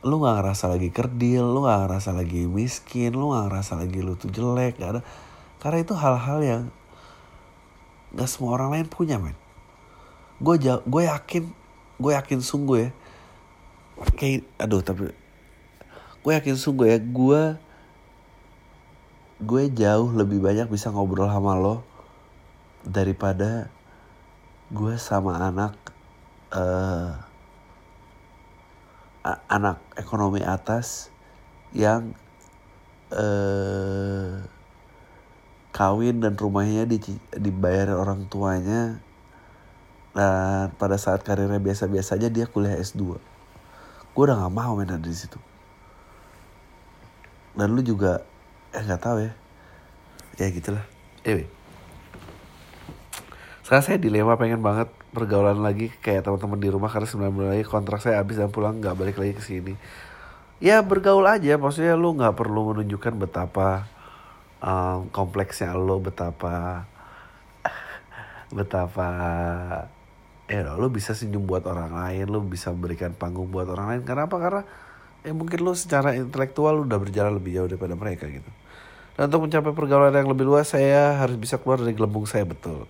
lu 0.00 0.24
nggak 0.24 0.36
ngerasa 0.40 0.64
lagi 0.72 0.88
kerdil, 0.88 1.44
lu 1.44 1.68
nggak 1.68 1.80
ngerasa 1.86 2.10
lagi 2.16 2.48
miskin, 2.48 3.12
lu 3.12 3.36
nggak 3.36 3.52
ngerasa 3.52 3.72
lagi 3.76 3.98
lu 4.00 4.16
tuh 4.16 4.32
jelek, 4.32 4.80
gak 4.80 4.90
ada. 4.96 5.02
Karena 5.60 5.78
itu 5.84 5.92
hal-hal 5.92 6.38
yang 6.40 6.62
gak 8.16 8.30
semua 8.30 8.56
orang 8.56 8.80
lain 8.80 8.86
punya 8.88 9.20
men. 9.20 9.36
Gue 10.40 10.56
gue 10.64 11.02
yakin, 11.04 11.44
gue 12.00 12.12
yakin 12.16 12.40
sungguh 12.40 12.76
ya. 12.80 12.90
Kayak, 14.16 14.48
aduh 14.56 14.80
tapi, 14.80 15.12
gue 16.24 16.32
yakin 16.32 16.56
sungguh 16.56 16.86
ya, 16.88 16.96
gue 16.96 17.42
gue 19.40 19.62
jauh 19.72 20.12
lebih 20.12 20.40
banyak 20.40 20.68
bisa 20.68 20.92
ngobrol 20.92 21.28
sama 21.28 21.56
lo 21.56 21.80
daripada 22.84 23.72
gue 24.68 25.00
sama 25.00 25.40
anak 25.40 25.72
uh, 26.52 27.29
anak 29.24 29.80
ekonomi 30.00 30.40
atas 30.40 31.12
yang 31.76 32.16
uh, 33.12 34.40
kawin 35.70 36.24
dan 36.24 36.34
rumahnya 36.34 36.88
di, 36.88 36.98
dibayar 37.36 37.94
orang 37.96 38.26
tuanya. 38.26 38.98
Dan 40.10 40.74
pada 40.74 40.98
saat 40.98 41.22
karirnya 41.22 41.62
biasa-biasa 41.62 42.18
aja 42.18 42.26
dia 42.26 42.50
kuliah 42.50 42.74
S2 42.74 43.30
gue 44.10 44.22
udah 44.26 44.36
gak 44.42 44.54
mau 44.54 44.74
main 44.74 44.90
di 44.98 45.14
situ. 45.14 45.38
Dan 47.54 47.72
lu 47.74 47.82
juga 47.82 48.26
eh 48.74 48.82
nggak 48.82 49.02
tahu 49.02 49.18
ya. 49.22 49.32
Ya 50.38 50.46
gitulah. 50.50 50.84
Anyway. 51.26 51.46
Sekarang 53.66 53.84
saya 53.86 53.98
dilema 54.02 54.34
pengen 54.38 54.62
banget 54.62 54.90
pergaulan 55.10 55.58
lagi 55.58 55.90
kayak 55.98 56.22
teman-teman 56.22 56.58
di 56.62 56.70
rumah 56.70 56.86
karena 56.86 57.06
sembilan 57.10 57.32
bulan 57.34 57.50
lagi 57.58 57.66
kontrak 57.66 57.98
saya 57.98 58.22
habis 58.22 58.38
dan 58.38 58.50
pulang 58.54 58.78
nggak 58.78 58.94
balik 58.94 59.16
lagi 59.18 59.34
ke 59.34 59.42
sini. 59.42 59.74
Ya 60.62 60.78
bergaul 60.80 61.26
aja. 61.26 61.58
Maksudnya 61.58 61.98
lu 61.98 62.14
nggak 62.14 62.38
perlu 62.38 62.74
menunjukkan 62.74 63.14
betapa 63.18 63.90
um, 64.62 65.10
kompleksnya 65.10 65.74
lo 65.74 65.98
betapa 65.98 66.86
betapa 68.56 69.08
ya 70.46 70.74
lo 70.74 70.86
bisa 70.90 71.14
senyum 71.14 71.46
buat 71.46 71.62
orang 71.66 71.94
lain 71.94 72.26
lo 72.26 72.42
bisa 72.42 72.70
memberikan 72.70 73.10
panggung 73.10 73.50
buat 73.50 73.66
orang 73.66 73.98
lain. 73.98 74.02
Karena 74.06 74.30
apa? 74.30 74.36
Karena 74.38 74.62
ya 75.26 75.34
mungkin 75.34 75.58
lo 75.66 75.74
secara 75.74 76.14
intelektual 76.14 76.86
udah 76.86 76.98
berjalan 77.02 77.34
lebih 77.34 77.58
jauh 77.58 77.68
daripada 77.68 77.98
mereka 77.98 78.30
gitu. 78.30 78.50
Dan 79.18 79.26
untuk 79.26 79.50
mencapai 79.50 79.74
pergaulan 79.74 80.14
yang 80.14 80.30
lebih 80.30 80.46
luas 80.46 80.70
saya 80.70 81.18
harus 81.18 81.34
bisa 81.34 81.58
keluar 81.58 81.82
dari 81.82 81.92
gelembung 81.98 82.30
saya 82.30 82.46
betul 82.46 82.86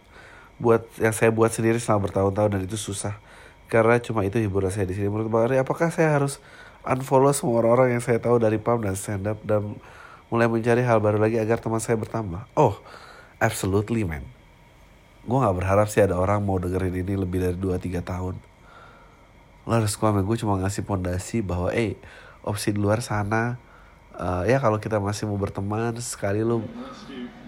buat 0.60 0.84
yang 1.00 1.16
saya 1.16 1.32
buat 1.32 1.48
sendiri 1.48 1.80
selama 1.80 2.12
bertahun-tahun 2.12 2.50
dan 2.52 2.60
itu 2.68 2.76
susah. 2.76 3.16
Karena 3.72 3.96
cuma 3.98 4.22
itu 4.28 4.36
hiburan 4.36 4.68
saya 4.68 4.84
di 4.84 4.92
sini. 4.92 5.08
Menurut 5.08 5.32
Bang 5.32 5.48
Ari 5.48 5.56
apakah 5.56 5.88
saya 5.88 6.12
harus 6.12 6.36
unfollow 6.84 7.32
semua 7.32 7.64
orang-orang 7.64 7.96
yang 7.96 8.04
saya 8.04 8.20
tahu 8.20 8.36
dari 8.36 8.60
pam 8.60 8.80
dan 8.84 8.94
stand 8.94 9.24
up 9.24 9.40
dan 9.40 9.76
mulai 10.28 10.46
mencari 10.46 10.84
hal 10.84 11.00
baru 11.00 11.16
lagi 11.16 11.40
agar 11.40 11.58
teman 11.58 11.80
saya 11.80 11.96
bertambah? 11.96 12.44
Oh 12.60 12.76
absolutely 13.40 14.04
man. 14.04 14.22
Gue 15.24 15.40
nggak 15.40 15.56
berharap 15.56 15.86
sih 15.88 16.04
ada 16.04 16.20
orang 16.20 16.44
mau 16.44 16.60
dengerin 16.60 17.00
ini 17.00 17.14
lebih 17.16 17.40
dari 17.40 17.56
2-3 17.56 18.04
tahun. 18.04 18.34
Lo 19.64 19.72
harus 19.72 19.96
gue 19.96 20.36
cuma 20.40 20.60
ngasih 20.60 20.84
pondasi 20.84 21.40
bahwa 21.40 21.72
eh 21.72 21.96
opsi 22.44 22.76
di 22.76 22.80
luar 22.80 23.00
sana. 23.00 23.56
Uh, 24.20 24.44
ya 24.44 24.60
kalau 24.60 24.76
kita 24.76 25.00
masih 25.00 25.24
mau 25.24 25.40
berteman 25.40 25.96
sekali 26.02 26.44
lu 26.44 26.60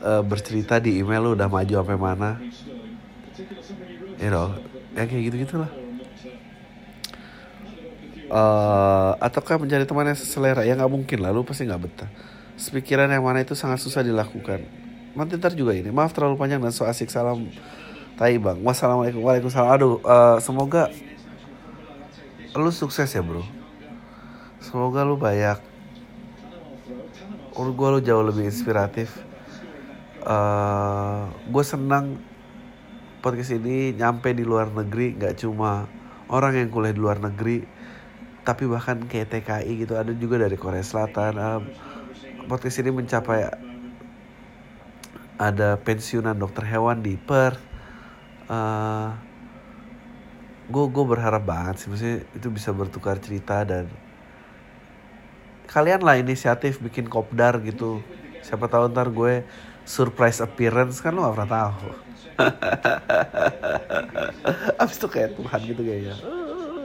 uh, 0.01 0.22
bercerita 0.25 0.81
di 0.81 1.05
email 1.05 1.20
lu 1.20 1.31
udah 1.37 1.51
maju 1.51 1.68
sampai 1.68 1.98
mana 2.01 2.40
you 4.22 4.30
know 4.30 4.54
ya 4.94 5.02
kayak 5.11 5.35
gitu 5.35 5.42
gitulah 5.42 5.70
uh, 8.32 9.12
ataukah 9.20 9.61
mencari 9.61 9.85
teman 9.85 10.08
yang 10.08 10.18
selera? 10.18 10.64
Ya 10.64 10.72
nggak 10.74 10.88
mungkin 10.90 11.18
lah. 11.20 11.30
Lu 11.30 11.44
pasti 11.44 11.68
nggak 11.68 11.80
betah. 11.85 12.11
Sepikiran 12.56 13.12
yang 13.12 13.22
mana 13.22 13.44
itu 13.44 13.52
sangat 13.52 13.85
susah 13.85 14.00
dilakukan. 14.00 14.64
Nanti 15.12 15.37
ntar 15.37 15.52
juga 15.52 15.76
ini. 15.76 15.92
Maaf 15.92 16.16
terlalu 16.16 16.40
panjang 16.40 16.58
dan 16.64 16.72
so 16.72 16.88
asik. 16.88 17.12
Salam. 17.12 17.52
Tai 18.16 18.32
bang. 18.40 18.58
Wassalamualaikum. 18.64 19.20
Waalaikumsalam. 19.20 19.68
Aduh 19.68 20.00
uh, 20.02 20.40
semoga 20.40 20.88
lu 22.56 22.72
sukses 22.72 23.08
ya 23.12 23.20
bro. 23.20 23.44
Semoga 24.64 25.04
lu 25.04 25.20
banyak. 25.20 25.61
Menurut 27.52 27.74
gue 27.76 27.88
lu 27.92 28.00
jauh 28.00 28.24
lebih 28.24 28.48
inspiratif. 28.48 29.12
Uh, 30.22 31.28
gue 31.50 31.64
senang 31.66 32.16
podcast 33.22 33.54
ini 33.54 33.94
nyampe 33.94 34.35
di 34.35 34.42
luar 34.42 34.74
negeri 34.74 35.14
nggak 35.14 35.46
cuma 35.46 35.87
orang 36.26 36.58
yang 36.58 36.68
kuliah 36.74 36.90
di 36.90 36.98
luar 36.98 37.22
negeri 37.22 37.62
tapi 38.42 38.66
bahkan 38.66 39.06
kayak 39.06 39.30
TKI 39.30 39.87
gitu 39.87 39.94
ada 39.94 40.11
juga 40.11 40.42
dari 40.42 40.58
Korea 40.58 40.82
Selatan 40.82 41.38
um, 41.38 41.62
podcast 42.50 42.82
ini 42.82 42.90
mencapai 42.90 43.46
ada 45.38 45.78
pensiunan 45.78 46.35
dokter 46.35 46.66
hewan 46.66 47.02
di 47.02 47.14
Perth. 47.14 47.62
Uh, 48.50 49.14
gue 50.66 50.85
gue 50.90 51.04
berharap 51.06 51.46
banget 51.46 51.87
sih 51.87 51.88
maksudnya 51.90 52.26
itu 52.35 52.48
bisa 52.50 52.74
bertukar 52.74 53.22
cerita 53.22 53.62
dan 53.62 53.87
kalian 55.70 56.02
lah 56.02 56.18
inisiatif 56.18 56.82
bikin 56.82 57.06
kopdar 57.06 57.62
gitu. 57.62 58.02
Siapa 58.42 58.66
tahu 58.66 58.90
ntar 58.90 59.14
gue 59.14 59.46
surprise 59.87 60.42
appearance 60.42 60.98
kan 60.98 61.14
lo 61.14 61.26
gak 61.26 61.35
pernah 61.38 61.50
tahu 61.50 62.12
Abis 64.83 64.97
itu 64.99 65.09
kayak 65.09 65.37
Tuhan 65.37 65.61
gitu 65.66 65.83
kayaknya. 65.85 66.14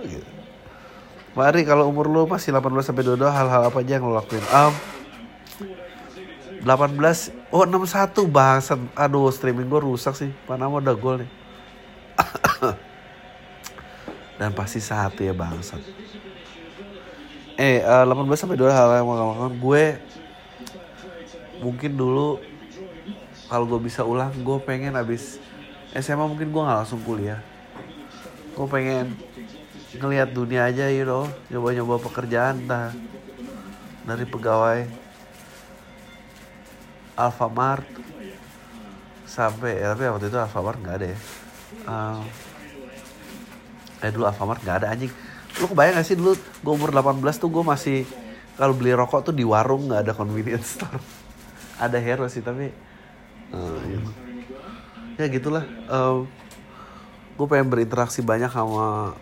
Gitu. 0.06 0.30
Mari 1.38 1.62
kalau 1.70 1.86
umur 1.86 2.10
lo 2.10 2.26
masih 2.26 2.50
18 2.50 2.82
sampai 2.82 3.06
22 3.06 3.30
hal-hal 3.30 3.62
apa 3.70 3.78
aja 3.82 4.02
yang 4.02 4.10
lo 4.10 4.18
lakuin? 4.18 4.42
Um, 4.50 4.74
18 6.68 7.54
oh 7.54 7.64
61 7.64 8.28
bahasan 8.28 8.92
aduh 8.92 9.32
streaming 9.32 9.72
gue 9.72 9.80
rusak 9.80 10.20
sih 10.20 10.32
mana 10.50 10.68
mau 10.68 10.84
udah 10.84 10.96
gol 11.00 11.24
nih 11.24 11.32
dan 14.42 14.52
pasti 14.52 14.84
satu 14.84 15.24
ya 15.24 15.32
bangsat 15.32 15.80
eh 17.56 17.80
uh, 17.88 18.04
18 18.04 18.20
sampai 18.36 18.60
2 18.60 18.68
hal 18.68 19.00
yang 19.00 19.08
mau 19.08 19.48
gue 19.48 19.84
mungkin 21.64 21.96
dulu 21.96 22.44
kalau 23.48 23.66
gue 23.68 23.80
bisa 23.80 24.04
ulang 24.04 24.32
gue 24.44 24.58
pengen 24.64 24.96
abis 25.00 25.40
SMA 25.96 26.28
mungkin 26.28 26.52
gue 26.52 26.62
nggak 26.62 26.80
langsung 26.84 27.02
kuliah. 27.08 27.40
Gue 28.54 28.68
pengen 28.68 29.16
ngelihat 29.96 30.36
dunia 30.36 30.68
aja 30.68 30.92
you 30.92 31.08
know. 31.08 31.26
Nyoba-nyoba 31.48 32.04
pekerjaan 32.04 32.68
dah 32.68 32.92
dari 34.04 34.28
pegawai 34.28 34.88
Alfamart 37.18 37.88
sampai 39.26 39.82
ya, 39.82 39.96
tapi 39.96 40.06
waktu 40.06 40.30
itu 40.30 40.38
Alfamart 40.38 40.78
nggak 40.84 40.96
ada 41.02 41.08
ya. 41.10 41.20
Uh, 41.88 42.22
eh 44.06 44.12
dulu 44.14 44.30
Alfamart 44.30 44.62
nggak 44.62 44.78
ada 44.84 44.88
anjing. 44.94 45.12
Lu 45.58 45.66
kebayang 45.66 45.98
gak 45.98 46.06
sih 46.06 46.14
dulu 46.14 46.38
gue 46.38 46.74
umur 46.74 46.94
18 46.94 47.18
tuh 47.42 47.50
gue 47.50 47.64
masih 47.66 48.06
kalau 48.54 48.78
beli 48.78 48.94
rokok 48.94 49.32
tuh 49.32 49.34
di 49.34 49.42
warung 49.42 49.90
nggak 49.90 50.06
ada 50.06 50.14
convenience 50.14 50.78
store. 50.78 51.02
Ada 51.78 52.02
hero 52.02 52.26
sih 52.26 52.42
tapi 52.42 52.74
uh, 53.54 53.80
ya 55.18 55.26
gitulah. 55.30 55.64
Uh, 55.88 56.28
gue 57.38 57.46
pengen 57.46 57.70
berinteraksi 57.70 58.26
banyak 58.26 58.50
sama 58.50 59.14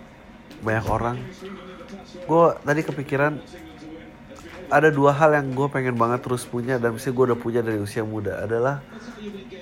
banyak 0.64 0.86
orang. 0.88 1.18
Gue 2.26 2.56
tadi 2.64 2.82
kepikiran 2.82 3.38
ada 4.72 4.90
dua 4.90 5.14
hal 5.14 5.36
yang 5.36 5.54
gue 5.54 5.68
pengen 5.70 5.94
banget 5.94 6.26
terus 6.26 6.48
punya 6.48 6.82
dan 6.82 6.98
mesti 6.98 7.14
gue 7.14 7.26
udah 7.32 7.38
punya 7.38 7.62
dari 7.62 7.78
usia 7.78 8.02
muda 8.02 8.44
adalah 8.48 8.82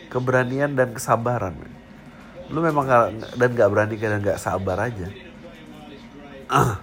keberanian 0.07 0.77
dan 0.77 0.95
kesabaran. 0.95 1.57
Lu 2.53 2.61
memang 2.61 2.85
gak, 2.85 3.35
dan 3.35 3.49
gak 3.57 3.69
berani 3.73 3.95
dan 3.97 4.21
gak 4.21 4.39
sabar 4.39 4.89
aja. 4.89 5.07
Uh, 6.53 6.77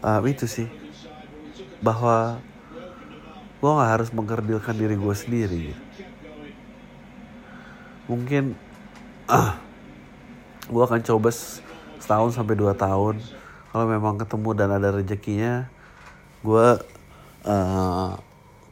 uh, 0.00 0.24
itu 0.24 0.48
sih. 0.48 0.64
Bahwa 1.84 2.40
gue 3.64 3.70
gak 3.80 3.92
harus 3.96 4.12
mengkerdilkan 4.12 4.76
diri 4.76 4.92
gue 4.92 5.14
sendiri 5.16 5.64
mungkin 8.04 8.52
uh, 9.32 9.56
gue 10.68 10.82
akan 10.84 11.00
coba 11.00 11.28
setahun 12.00 12.36
sampai 12.36 12.56
dua 12.56 12.76
tahun. 12.76 13.20
Kalau 13.72 13.86
memang 13.88 14.20
ketemu 14.20 14.50
dan 14.52 14.68
ada 14.76 14.88
rezekinya 14.92 15.68
gue 16.44 16.68
uh, 17.48 18.10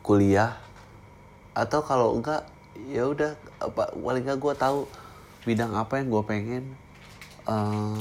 kuliah. 0.05 0.61
Atau 1.57 1.81
kalau 1.85 2.17
enggak 2.17 2.45
ya 2.89 3.09
udah 3.09 3.37
apa 3.61 3.93
paling 3.97 4.25
enggak 4.25 4.41
gue 4.41 4.55
tahu 4.57 4.79
bidang 5.49 5.73
apa 5.73 6.01
yang 6.01 6.09
gue 6.13 6.23
pengen. 6.29 6.65
Uh, 7.49 7.99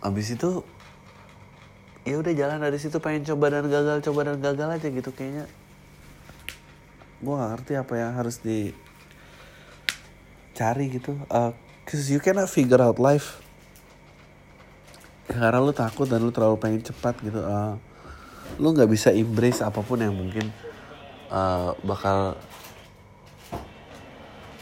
abis 0.00 0.32
itu 0.38 0.64
ya 2.10 2.18
udah 2.18 2.34
jalan 2.34 2.58
dari 2.58 2.74
situ 2.82 2.98
pengen 2.98 3.22
coba 3.22 3.54
dan 3.54 3.70
gagal 3.70 4.02
coba 4.02 4.26
dan 4.26 4.42
gagal 4.42 4.68
aja 4.74 4.88
gitu 4.90 5.14
kayaknya. 5.14 5.46
Gue 7.22 7.38
gak 7.38 7.50
ngerti 7.54 7.78
apa 7.78 7.94
yang 7.94 8.18
harus 8.18 8.42
dicari 8.42 8.74
gitu. 10.90 11.14
Uh, 11.30 11.54
cause 11.86 12.10
you 12.10 12.18
cannot 12.18 12.50
figure 12.50 12.82
out 12.82 12.98
life. 12.98 13.38
Ya, 15.30 15.46
karena 15.46 15.62
lu 15.62 15.70
takut 15.70 16.10
dan 16.10 16.18
lu 16.18 16.34
terlalu 16.34 16.58
pengen 16.58 16.82
cepat 16.82 17.14
gitu. 17.22 17.38
Uh, 17.38 17.78
lu 18.58 18.74
nggak 18.74 18.90
bisa 18.90 19.14
embrace 19.14 19.62
apa 19.62 19.78
pun 19.78 20.02
yang 20.02 20.10
mungkin 20.10 20.50
uh, 21.30 21.78
bakal 21.86 22.34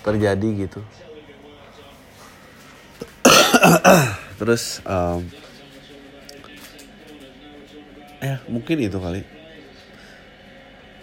terjadi 0.04 0.68
gitu. 0.68 0.84
Terus 4.38 4.84
um, 4.84 5.24
ya 8.18 8.42
mungkin 8.50 8.76
itu 8.82 8.98
kali. 8.98 9.22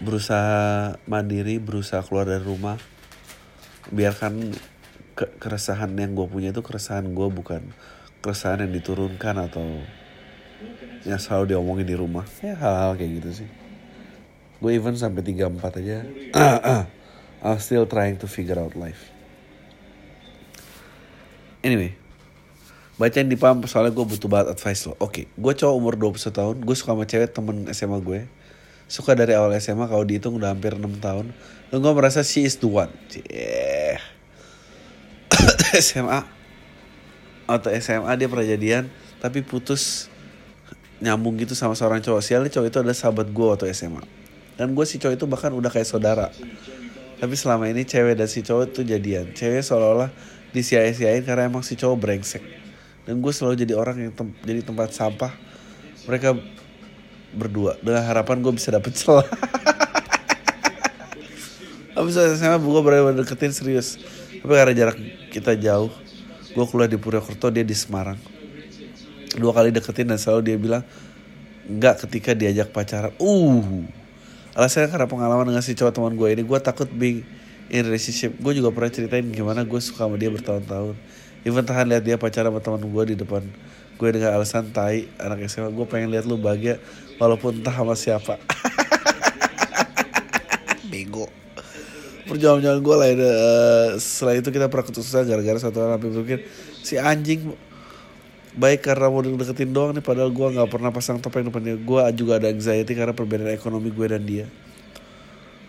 Berusaha 0.04 1.00
mandiri 1.08 1.60
berusaha 1.60 2.04
keluar 2.04 2.28
dari 2.28 2.44
rumah. 2.44 2.76
Biarkan 3.92 4.52
ke 5.16 5.26
keresahan 5.40 5.96
yang 5.96 6.18
gue 6.18 6.28
punya 6.28 6.52
itu 6.52 6.60
keresahan 6.60 7.08
gue 7.16 7.28
bukan 7.32 7.64
keresahan 8.20 8.68
yang 8.68 8.74
diturunkan 8.76 9.48
atau 9.48 9.80
yang 11.08 11.22
selalu 11.22 11.56
diomongin 11.56 11.88
di 11.88 11.96
rumah. 11.96 12.28
Ya 12.44 12.60
hal-hal 12.60 13.00
kayak 13.00 13.12
gitu 13.24 13.46
sih. 13.46 13.50
Gue 14.60 14.76
even 14.76 14.96
sampai 14.96 15.22
34 15.22 15.80
aja 15.84 15.98
I'm 17.46 17.60
still 17.60 17.86
trying 17.86 18.18
to 18.24 18.28
figure 18.28 18.58
out 18.58 18.74
life. 18.74 19.12
Anyway 21.62 22.05
bacain 22.96 23.28
di 23.28 23.36
pam 23.36 23.60
soalnya 23.68 23.92
gue 23.92 24.06
butuh 24.08 24.30
banget 24.32 24.56
advice 24.56 24.88
lo. 24.88 24.96
Oke, 24.98 25.04
okay, 25.04 25.26
gue 25.36 25.54
cowok 25.56 25.76
umur 25.76 25.94
21 26.00 26.32
tahun, 26.32 26.56
gue 26.64 26.76
suka 26.76 26.92
sama 26.96 27.04
cewek 27.04 27.30
temen 27.36 27.68
SMA 27.76 28.00
gue. 28.00 28.20
Suka 28.88 29.18
dari 29.18 29.34
awal 29.36 29.52
SMA 29.60 29.90
kalau 29.90 30.06
dihitung 30.06 30.38
udah 30.40 30.54
hampir 30.54 30.78
6 30.78 31.02
tahun. 31.02 31.34
Dan 31.74 31.78
gue 31.82 31.94
merasa 31.98 32.24
she 32.24 32.48
is 32.48 32.56
the 32.62 32.70
one. 32.70 32.94
Yeah. 33.28 34.00
SMA 35.76 36.24
atau 37.56 37.70
SMA 37.78 38.10
dia 38.18 38.26
pernah 38.26 38.48
jadian 38.48 38.90
tapi 39.22 39.46
putus 39.46 40.10
nyambung 41.04 41.36
gitu 41.36 41.58
sama 41.58 41.76
seorang 41.76 42.00
cowok. 42.00 42.22
Sialnya 42.24 42.48
cowok 42.54 42.68
itu 42.72 42.78
adalah 42.80 42.96
sahabat 42.96 43.28
gue 43.28 43.46
waktu 43.46 43.68
SMA. 43.76 44.00
Dan 44.56 44.72
gue 44.72 44.86
si 44.88 45.02
cowok 45.02 45.20
itu 45.20 45.26
bahkan 45.28 45.52
udah 45.52 45.68
kayak 45.68 45.90
saudara. 45.90 46.32
Tapi 47.20 47.36
selama 47.36 47.68
ini 47.68 47.84
cewek 47.84 48.16
dan 48.16 48.30
si 48.32 48.40
cowok 48.46 48.72
tuh 48.72 48.86
jadian. 48.88 49.36
Cewek 49.36 49.66
seolah-olah 49.66 50.14
disia-siain 50.56 51.28
karena 51.28 51.52
emang 51.52 51.66
si 51.66 51.76
cowok 51.76 51.98
brengsek 52.00 52.65
dan 53.06 53.22
gue 53.22 53.32
selalu 53.32 53.54
jadi 53.62 53.74
orang 53.78 54.02
yang 54.02 54.12
tem 54.12 54.34
jadi 54.42 54.66
tempat 54.66 54.90
sampah. 54.92 55.32
Mereka 56.10 56.34
berdua. 57.38 57.78
Dengan 57.82 58.02
harapan 58.02 58.42
gue 58.42 58.54
bisa 58.58 58.74
dapet 58.74 58.98
celah. 58.98 59.26
Abis 61.98 62.18
SMA 62.18 62.58
gue 62.58 62.82
berani 62.82 63.14
deketin 63.22 63.54
serius. 63.54 64.02
Tapi 64.42 64.54
karena 64.54 64.74
jarak 64.78 64.98
kita 65.34 65.58
jauh 65.58 65.90
Gue 66.56 66.64
kuliah 66.72 66.88
di 66.88 66.96
Purwokerto 66.96 67.52
dia 67.52 67.68
di 67.68 67.76
Semarang. 67.76 68.16
Dua 69.36 69.52
kali 69.52 69.76
deketin 69.76 70.08
dan 70.08 70.16
selalu 70.16 70.42
dia 70.48 70.58
bilang 70.58 70.84
Enggak 71.68 72.08
ketika 72.08 72.32
diajak 72.32 72.72
pacaran. 72.72 73.12
Uh. 73.20 73.84
Alasannya 74.56 74.88
karena 74.88 75.08
pengalaman 75.10 75.52
dengan 75.52 75.60
si 75.66 75.76
cowok 75.76 75.92
teman 75.92 76.14
gue 76.16 76.30
ini. 76.32 76.42
Gue 76.48 76.58
takut 76.64 76.88
being 76.88 77.28
in 77.68 77.84
relationship. 77.84 78.40
Gue 78.40 78.56
juga 78.56 78.72
pernah 78.72 78.88
ceritain 78.88 79.28
gimana 79.28 79.68
gue 79.68 79.82
suka 79.84 80.08
sama 80.08 80.16
dia 80.16 80.32
bertahun-tahun 80.32 80.96
even 81.46 81.62
tahan 81.62 81.86
lihat 81.86 82.04
dia 82.04 82.18
pacaran 82.18 82.50
sama 82.50 82.60
teman 82.60 82.82
gue 82.82 83.04
di 83.14 83.16
depan. 83.16 83.46
Gue 83.96 84.10
dengan 84.12 84.36
alasan 84.36 84.74
tai 84.74 85.08
anak 85.22 85.46
SMA 85.48 85.72
gue 85.72 85.86
pengen 85.88 86.12
lihat 86.12 86.28
lu 86.28 86.36
bahagia 86.36 86.82
walaupun 87.22 87.62
entah 87.62 87.72
sama 87.72 87.96
siapa. 87.96 88.36
Bego. 90.92 91.30
Perjuangan 92.26 92.82
gue 92.82 92.96
lah 92.98 93.08
ya 93.14 93.18
setelah 94.02 94.42
itu 94.42 94.50
kita 94.50 94.66
pernah 94.68 94.86
ketusah 94.90 95.24
gara-gara 95.24 95.62
satu 95.62 95.78
orang 95.78 96.02
sampai 96.02 96.10
berpikir 96.10 96.40
si 96.82 96.98
anjing 96.98 97.54
baik 98.58 98.82
karena 98.82 99.14
mau 99.14 99.22
deketin 99.22 99.70
doang 99.70 99.94
nih 99.94 100.02
padahal 100.02 100.34
gue 100.34 100.48
nggak 100.58 100.70
pernah 100.72 100.90
pasang 100.90 101.22
topeng 101.22 101.46
depannya 101.46 101.78
gue 101.78 102.02
juga 102.18 102.42
ada 102.42 102.50
anxiety 102.50 102.98
karena 102.98 103.14
perbedaan 103.14 103.54
ekonomi 103.54 103.94
gue 103.94 104.08
dan 104.10 104.26
dia. 104.26 104.50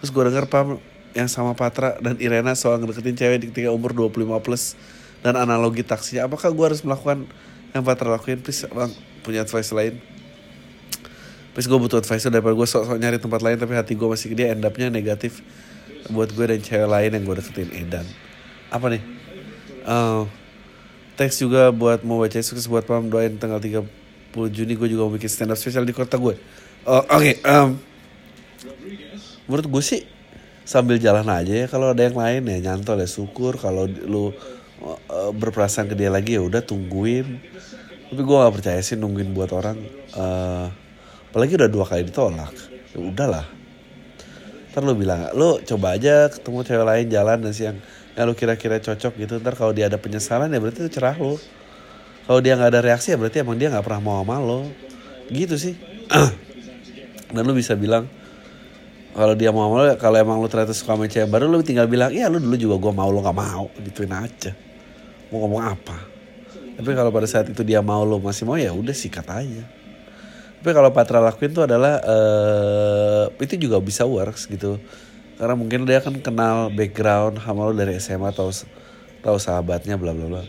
Terus 0.01 0.09
gue 0.09 0.23
denger 0.33 0.49
pam 0.49 0.81
yang 1.13 1.29
sama 1.29 1.53
Patra 1.53 2.01
dan 2.01 2.17
Irena 2.21 2.53
soal 2.53 2.81
ngedeketin 2.81 3.17
cewek 3.17 3.39
di 3.41 3.47
ketika 3.53 3.73
umur 3.73 3.93
25 3.93 4.41
plus 4.41 4.77
dan 5.27 5.35
analogi 5.35 5.83
taksinya 5.83 6.31
apakah 6.31 6.55
gue 6.55 6.65
harus 6.71 6.87
melakukan 6.87 7.27
yang 7.75 7.83
Patra 7.83 8.15
lakuin? 8.15 8.39
Please 8.39 8.63
bang 8.71 8.95
punya 9.27 9.43
advice 9.43 9.75
lain. 9.75 9.99
Please 11.51 11.67
gue 11.67 11.75
butuh 11.75 11.99
advice 11.99 12.31
daripada 12.31 12.55
gue 12.55 12.69
sok-sok 12.71 12.95
nyari 12.95 13.19
tempat 13.19 13.43
lain 13.43 13.59
tapi 13.59 13.75
hati 13.75 13.99
gue 13.99 14.07
masih 14.07 14.39
dia 14.39 14.55
end 14.55 14.63
up-nya 14.63 14.87
negatif 14.87 15.43
buat 16.15 16.31
gue 16.31 16.47
dan 16.47 16.63
cewek 16.63 16.87
lain 16.87 17.11
yang 17.11 17.23
gue 17.27 17.43
deketin 17.43 17.75
Edan. 17.75 18.07
Apa 18.71 18.87
nih? 18.87 19.03
Uh, 19.83 20.31
thanks 21.19 21.43
juga 21.43 21.75
buat 21.75 22.07
mau 22.07 22.23
baca 22.23 22.39
sukses 22.39 22.71
buat 22.71 22.87
pam 22.87 23.11
doain 23.11 23.35
tanggal 23.35 23.59
30 23.59 23.83
Juni 24.55 24.79
gue 24.79 24.89
juga 24.95 25.11
mau 25.11 25.13
bikin 25.19 25.27
stand 25.27 25.51
up 25.51 25.59
spesial 25.59 25.83
di 25.83 25.95
kota 25.97 26.21
gue 26.21 26.35
uh, 26.85 27.03
oke 27.03 27.07
okay, 27.07 27.39
um, 27.47 27.79
menurut 29.47 29.67
gue 29.71 29.83
sih 29.83 30.03
sambil 30.67 30.99
jalan 30.99 31.25
aja 31.31 31.55
ya 31.55 31.67
kalau 31.71 31.95
ada 31.95 32.03
yang 32.03 32.19
lain 32.19 32.43
ya 32.51 32.59
nyantol 32.71 32.99
ya 32.99 33.07
syukur 33.07 33.55
kalau 33.57 33.87
lu 33.87 34.35
uh, 34.83 35.33
berperasaan 35.33 35.89
ke 35.89 35.95
dia 35.97 36.13
lagi 36.13 36.37
ya 36.37 36.43
udah 36.43 36.61
tungguin. 36.61 37.41
Tapi 38.07 38.21
gue 38.23 38.37
gak 38.37 38.55
percaya 38.55 38.81
sih 38.83 38.95
nungguin 38.95 39.35
buat 39.35 39.51
orang. 39.51 39.79
Uh, 40.15 40.71
apalagi 41.33 41.59
udah 41.59 41.71
dua 41.71 41.85
kali 41.89 42.07
ditolak. 42.07 42.53
Ya 42.95 42.99
udahlah. 43.01 43.47
Ntar 44.73 44.83
lo 44.85 44.93
bilang 44.93 45.33
lo 45.33 45.59
coba 45.65 45.97
aja 45.97 46.29
ketemu 46.29 46.59
cewek 46.65 46.87
lain 46.87 47.07
jalan 47.09 47.39
dan 47.41 47.53
siang. 47.57 47.79
Yang 48.13 48.25
lo 48.29 48.35
kira-kira 48.37 48.77
cocok 48.81 49.13
gitu 49.17 49.35
ntar 49.41 49.57
kalau 49.57 49.73
dia 49.73 49.89
ada 49.89 49.97
penyesalan 49.97 50.49
ya 50.53 50.61
berarti 50.61 50.85
itu 50.85 51.01
cerah 51.01 51.17
lo 51.17 51.37
kalau 52.27 52.41
dia 52.41 52.57
nggak 52.57 52.71
ada 52.73 52.81
reaksi 52.83 53.15
ya 53.15 53.19
berarti 53.21 53.41
emang 53.41 53.55
dia 53.55 53.69
nggak 53.71 53.85
pernah 53.87 54.03
mau 54.03 54.21
sama 54.21 54.37
lo 54.41 54.69
gitu 55.33 55.57
sih. 55.57 55.75
Dan 57.35 57.43
lo 57.43 57.53
bisa 57.57 57.75
bilang 57.75 58.07
kalau 59.17 59.33
dia 59.33 59.49
mau 59.49 59.73
lo 59.73 59.97
kalau 59.97 60.21
emang 60.21 60.37
lo 60.45 60.45
ternyata 60.45 60.77
suka 60.77 60.93
sama 60.93 61.09
cewek 61.09 61.33
baru 61.33 61.49
lo 61.49 61.65
tinggal 61.65 61.89
bilang 61.89 62.13
iya 62.13 62.29
lo 62.29 62.37
dulu 62.37 62.53
juga 62.61 62.77
gue 62.77 62.93
mau 62.93 63.09
lo 63.09 63.25
nggak 63.25 63.39
mau. 63.41 63.73
Gituin 63.81 64.13
aja. 64.13 64.53
Mau 65.33 65.41
ngomong 65.41 65.73
apa? 65.73 65.97
Tapi 66.77 66.91
kalau 66.93 67.09
pada 67.09 67.25
saat 67.25 67.49
itu 67.49 67.65
dia 67.65 67.81
mau 67.81 68.05
lo 68.05 68.21
masih 68.21 68.45
mau 68.45 68.61
ya 68.61 68.77
udah 68.77 68.93
sikat 68.93 69.25
aja. 69.33 69.65
Tapi 70.61 70.71
kalau 70.77 70.93
Patra 70.93 71.25
lakuin 71.25 71.49
tuh 71.49 71.65
adalah 71.65 71.97
uh, 72.05 73.33
itu 73.41 73.57
juga 73.57 73.81
bisa 73.81 74.05
works 74.05 74.45
gitu. 74.53 74.77
Karena 75.41 75.57
mungkin 75.57 75.89
dia 75.89 76.05
kan 76.05 76.13
kenal 76.21 76.69
background 76.69 77.41
sama 77.41 77.65
lo 77.65 77.73
dari 77.73 77.97
SMA 77.97 78.37
atau 78.37 78.53
tahu 79.25 79.41
sahabatnya 79.41 79.97
bla 79.97 80.13
bla 80.13 80.29
bla. 80.29 80.45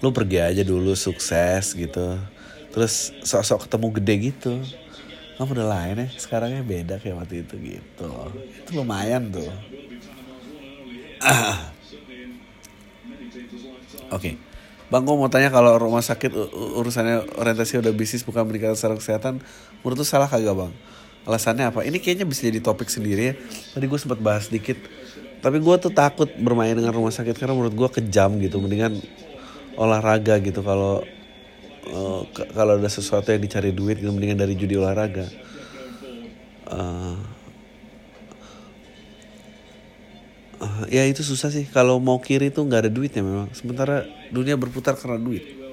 Lu 0.00 0.16
pergi 0.16 0.40
aja 0.40 0.64
dulu 0.64 0.96
sukses 0.96 1.76
gitu. 1.76 2.16
Terus 2.72 3.12
sok-sok 3.20 3.68
ketemu 3.68 3.86
gede 4.00 4.14
gitu 4.32 4.54
kamu 5.36 5.50
udah 5.52 5.68
lain 5.68 5.96
ya 6.04 6.08
sekarangnya 6.16 6.64
beda 6.64 6.94
kayak 6.98 7.16
waktu 7.20 7.44
itu 7.44 7.54
gitu 7.60 8.08
itu 8.42 8.70
lumayan 8.72 9.28
tuh 9.28 9.48
ah. 11.24 11.72
Oke. 14.06 14.22
Okay. 14.22 14.34
Bang, 14.86 15.02
gue 15.02 15.18
mau 15.18 15.26
tanya 15.26 15.50
kalau 15.50 15.74
rumah 15.82 15.98
sakit 15.98 16.30
urusannya 16.54 17.42
orientasi 17.42 17.82
udah 17.82 17.90
bisnis 17.90 18.22
bukan 18.22 18.46
pendidikan 18.46 18.78
secara 18.78 18.94
kesehatan, 18.94 19.42
menurut 19.82 19.98
tuh 19.98 20.06
salah 20.06 20.30
kagak 20.30 20.54
bang? 20.54 20.72
Alasannya 21.26 21.74
apa? 21.74 21.82
Ini 21.82 21.98
kayaknya 21.98 22.22
bisa 22.22 22.46
jadi 22.46 22.62
topik 22.62 22.86
sendiri 22.86 23.22
ya. 23.26 23.34
Tadi 23.74 23.82
gue 23.82 23.98
sempat 23.98 24.22
bahas 24.22 24.46
dikit. 24.46 24.78
Tapi 25.42 25.58
gue 25.58 25.74
tuh 25.82 25.90
takut 25.90 26.30
bermain 26.38 26.70
dengan 26.70 26.94
rumah 26.94 27.10
sakit 27.10 27.34
karena 27.34 27.58
menurut 27.58 27.74
gue 27.74 27.88
kejam 27.98 28.38
gitu. 28.38 28.62
Mendingan 28.62 29.02
olahraga 29.74 30.38
gitu 30.38 30.62
kalau 30.62 31.02
uh, 31.90 32.22
kalau 32.54 32.78
ada 32.78 32.90
sesuatu 32.90 33.30
yang 33.34 33.42
dicari 33.42 33.70
duit 33.74 34.00
gitu 34.00 34.10
mendingan 34.14 34.40
dari 34.40 34.54
judi 34.54 34.78
olahraga. 34.78 35.26
Uh, 36.66 37.18
uh, 40.62 40.82
ya 40.90 41.04
itu 41.06 41.20
susah 41.26 41.52
sih. 41.52 41.68
Kalau 41.68 41.98
mau 41.98 42.18
kiri 42.22 42.54
tuh 42.54 42.64
nggak 42.64 42.88
ada 42.88 42.92
duitnya 42.92 43.22
memang. 43.22 43.48
Sementara 43.54 44.08
dunia 44.30 44.54
berputar 44.54 44.96
karena 44.96 45.18
duit 45.18 45.65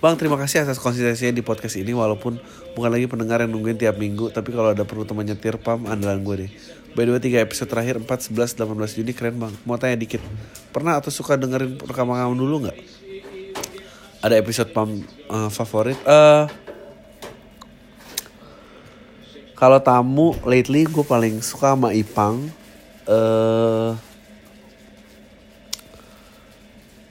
Bang, 0.00 0.16
terima 0.16 0.40
kasih 0.40 0.64
atas 0.64 0.80
konsistensinya 0.80 1.36
di 1.36 1.44
podcast 1.44 1.76
ini 1.76 1.92
walaupun 1.92 2.40
bukan 2.72 2.88
lagi 2.88 3.04
pendengar 3.04 3.44
yang 3.44 3.52
nungguin 3.52 3.76
tiap 3.76 4.00
minggu, 4.00 4.32
tapi 4.32 4.48
kalau 4.48 4.72
ada 4.72 4.88
perlu 4.88 5.04
teman 5.04 5.28
nyetir 5.28 5.60
pam 5.60 5.84
andalan 5.84 6.24
gue 6.24 6.36
deh. 6.48 6.50
By 6.96 7.04
the 7.04 7.12
way, 7.12 7.20
3 7.20 7.44
episode 7.44 7.68
terakhir 7.68 8.00
4, 8.00 8.08
11, 8.08 8.64
18 8.64 8.96
Juni 8.96 9.12
keren 9.12 9.36
bang. 9.36 9.52
Mau 9.68 9.76
tanya 9.76 10.00
dikit, 10.00 10.24
pernah 10.72 10.96
atau 10.96 11.12
suka 11.12 11.36
dengerin 11.36 11.76
rekaman 11.84 12.32
dulu 12.32 12.64
nggak? 12.64 12.78
Ada 14.24 14.40
episode 14.40 14.72
pam 14.72 15.04
uh, 15.28 15.52
favorit? 15.52 16.00
Uh, 16.08 16.48
kalau 19.52 19.84
tamu 19.84 20.32
lately 20.48 20.88
gue 20.88 21.04
paling 21.04 21.44
suka 21.44 21.76
sama 21.76 21.92
Ipang. 21.92 22.48
Uh, 23.04 23.92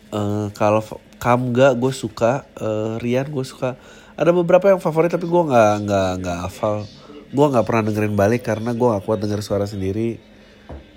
uh, 0.10 0.50
kalau 0.58 0.82
Kamga 1.20 1.76
gue 1.76 1.92
suka, 1.92 2.48
uh, 2.58 2.96
Rian 3.04 3.28
gue 3.28 3.44
suka. 3.44 3.76
Ada 4.16 4.32
beberapa 4.32 4.72
yang 4.72 4.80
favorit 4.80 5.12
tapi 5.12 5.28
gue 5.28 5.44
nggak 5.52 5.74
nggak 5.84 6.12
nggak 6.24 6.38
hafal. 6.48 6.88
Gue 7.30 7.46
nggak 7.52 7.66
pernah 7.68 7.84
dengerin 7.92 8.16
balik 8.16 8.48
karena 8.48 8.72
gue 8.72 8.88
nggak 8.88 9.04
kuat 9.04 9.20
denger 9.20 9.44
suara 9.44 9.68
sendiri. 9.68 10.16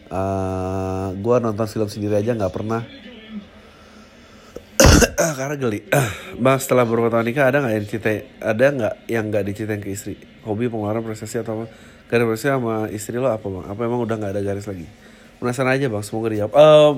Uh, 0.07 1.11
gue 1.19 1.37
nonton 1.43 1.67
film 1.67 1.91
sendiri 1.91 2.23
aja 2.23 2.39
nggak 2.39 2.55
pernah. 2.55 2.87
karena 5.39 5.55
geli. 5.59 5.83
bang 6.43 6.59
setelah 6.63 6.87
beberapa 6.87 7.19
tahun 7.19 7.27
nikah 7.27 7.51
ada 7.51 7.59
nggak 7.67 7.75
yang 7.75 7.87
cerita 7.91 8.11
ada 8.39 8.65
nggak 8.71 8.95
yang 9.11 9.25
nggak 9.27 9.45
diceritain 9.51 9.83
ke 9.83 9.91
istri? 9.91 10.15
Hobi 10.47 10.71
pengeluaran 10.71 11.03
prestasi 11.03 11.43
atau 11.43 11.63
apa? 11.63 11.67
Garis 12.07 12.27
prestasi 12.31 12.55
sama 12.55 12.87
istri 12.95 13.19
lo 13.19 13.27
apa 13.27 13.43
bang? 13.43 13.65
Apa 13.67 13.81
emang 13.87 14.07
udah 14.07 14.17
nggak 14.19 14.33
ada 14.39 14.43
garis 14.43 14.67
lagi? 14.71 14.87
Penasaran 15.43 15.75
aja 15.75 15.91
bang, 15.91 16.05
semoga 16.07 16.31
dijawab. 16.31 16.53
Um, 16.55 16.95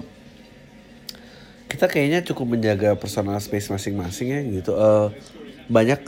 kita 1.68 1.88
kayaknya 1.88 2.20
cukup 2.22 2.56
menjaga 2.56 2.94
personal 2.94 3.40
space 3.40 3.72
masing-masing 3.72 4.28
ya 4.30 4.40
gitu. 4.44 4.72
Uh, 4.76 5.10
banyak 5.66 6.00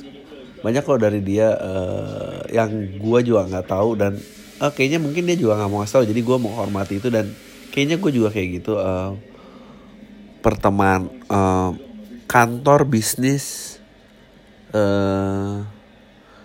banyak 0.61 0.83
kok 0.83 1.01
dari 1.01 1.21
dia 1.23 1.53
uh, 1.57 2.43
yang 2.53 2.71
gue 2.97 3.19
juga 3.25 3.47
nggak 3.49 3.67
tahu 3.71 3.91
dan 3.97 4.19
uh, 4.61 4.73
kayaknya 4.73 4.99
mungkin 5.01 5.29
dia 5.29 5.37
juga 5.37 5.61
nggak 5.61 5.71
mau 5.71 5.81
ngasih 5.83 5.95
tahu. 6.01 6.05
Jadi 6.11 6.21
gue 6.21 6.37
mau 6.37 6.53
hormati 6.55 6.95
itu 7.01 7.09
dan 7.09 7.33
kayaknya 7.73 7.97
gue 8.01 8.13
juga 8.13 8.29
kayak 8.33 8.49
gitu. 8.63 8.77
Uh, 8.77 9.17
perteman 10.45 11.11
uh, 11.27 11.75
kantor 12.31 12.87
bisnis 12.87 13.77
uh, 14.71 15.67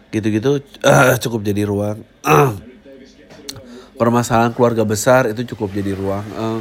gitu-gitu 0.10 0.62
uh, 0.82 1.16
cukup 1.22 1.46
jadi 1.46 1.64
ruang. 1.68 2.02
Uh, 2.26 2.58
permasalahan 4.02 4.52
keluarga 4.58 4.82
besar 4.82 5.30
itu 5.30 5.46
cukup 5.54 5.72
jadi 5.78 5.94
ruang. 5.94 6.26
Uh, 6.34 6.60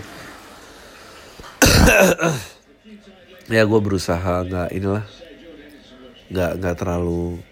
ya 3.55 3.63
gue 3.67 3.81
berusaha 3.81 4.47
nggak 4.47 4.69
inilah. 4.75 5.05
Nggak 6.31 6.51
nggak 6.63 6.77
terlalu 6.79 7.43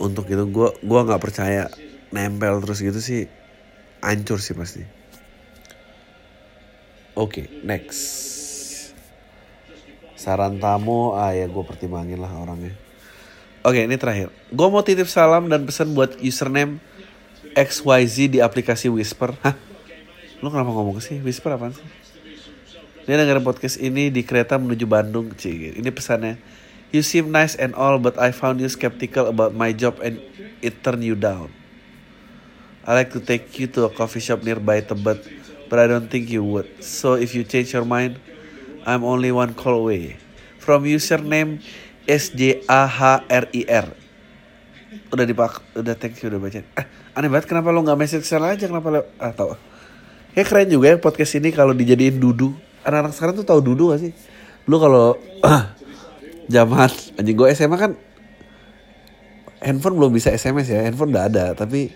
untuk 0.00 0.26
itu. 0.26 0.44
Gue 0.50 0.74
gua 0.82 1.00
nggak 1.06 1.22
percaya 1.22 1.70
nempel 2.10 2.58
terus 2.64 2.82
gitu 2.82 2.98
sih. 2.98 3.30
Hancur 4.02 4.40
sih 4.40 4.56
pasti. 4.56 4.82
Oke 7.14 7.44
okay, 7.44 7.46
next. 7.66 8.00
Saran 10.16 10.60
tamu 10.60 11.16
ah 11.16 11.32
ya 11.32 11.48
gue 11.48 11.64
pertimbangin 11.64 12.20
lah 12.20 12.32
orangnya. 12.32 12.76
Oke 13.60 13.80
okay, 13.80 13.82
ini 13.88 13.96
terakhir. 14.00 14.32
Gue 14.48 14.68
mau 14.72 14.80
titip 14.80 15.08
salam 15.08 15.48
dan 15.52 15.68
pesan 15.68 15.92
buat 15.92 16.16
username 16.20 16.80
XYZ 17.52 18.36
di 18.36 18.38
aplikasi 18.40 18.88
Whisper. 18.88 19.36
Hah? 19.44 19.56
Lu 20.40 20.48
kenapa 20.48 20.72
ngomong 20.72 21.02
sih? 21.04 21.20
Whisper 21.20 21.56
apa 21.56 21.72
sih 21.76 21.99
dia 23.08 23.16
dengerin 23.16 23.44
podcast 23.44 23.80
ini 23.80 24.12
di 24.12 24.20
kereta 24.20 24.60
menuju 24.60 24.84
Bandung. 24.84 25.32
Cik, 25.32 25.80
ini 25.80 25.88
pesannya. 25.88 26.36
You 26.90 27.06
seem 27.06 27.30
nice 27.30 27.54
and 27.54 27.72
all, 27.78 28.02
but 28.02 28.18
I 28.18 28.34
found 28.34 28.58
you 28.58 28.66
skeptical 28.66 29.30
about 29.30 29.54
my 29.54 29.70
job 29.70 30.02
and 30.02 30.18
it 30.58 30.82
turned 30.82 31.06
you 31.06 31.14
down. 31.14 31.54
I 32.82 32.98
like 32.98 33.14
to 33.14 33.22
take 33.22 33.54
you 33.62 33.70
to 33.78 33.86
a 33.86 33.90
coffee 33.92 34.18
shop 34.18 34.42
nearby 34.42 34.82
Tebet, 34.82 35.22
but 35.70 35.78
I 35.78 35.86
don't 35.86 36.10
think 36.10 36.26
you 36.26 36.42
would. 36.42 36.66
So 36.82 37.14
if 37.14 37.30
you 37.30 37.46
change 37.46 37.70
your 37.70 37.86
mind, 37.86 38.18
I'm 38.82 39.06
only 39.06 39.30
one 39.30 39.54
call 39.54 39.86
away. 39.86 40.18
From 40.58 40.82
username 40.82 41.62
SJAHRIR. 42.10 43.86
Udah 45.14 45.24
dipak, 45.24 45.62
udah 45.78 45.94
thank 45.94 46.18
you 46.18 46.26
udah 46.26 46.40
baca. 46.42 46.58
Eh, 46.58 46.86
aneh 47.14 47.30
banget 47.30 47.46
kenapa 47.46 47.70
lo 47.70 47.86
nggak 47.86 47.98
message 47.98 48.26
saya 48.26 48.50
aja 48.50 48.66
kenapa 48.66 48.90
lo 48.90 49.00
ah 49.22 49.30
tau. 49.30 49.54
Ya 50.34 50.42
keren 50.42 50.66
juga 50.66 50.90
ya 50.90 50.98
podcast 50.98 51.38
ini 51.38 51.54
kalau 51.54 51.70
dijadiin 51.70 52.18
dudu 52.18 52.54
anak-anak 52.86 53.12
sekarang 53.16 53.34
tuh 53.40 53.46
tahu 53.46 53.60
dudu 53.60 53.92
gak 53.92 54.00
sih? 54.02 54.12
Lu 54.68 54.76
kalau 54.80 55.16
zaman 56.54 56.90
anjing 57.20 57.36
gue 57.36 57.48
SMA 57.54 57.76
kan 57.78 57.92
handphone 59.60 59.96
belum 60.00 60.12
bisa 60.16 60.32
SMS 60.32 60.72
ya, 60.72 60.82
handphone 60.82 61.12
udah 61.12 61.24
ada, 61.28 61.44
tapi 61.52 61.92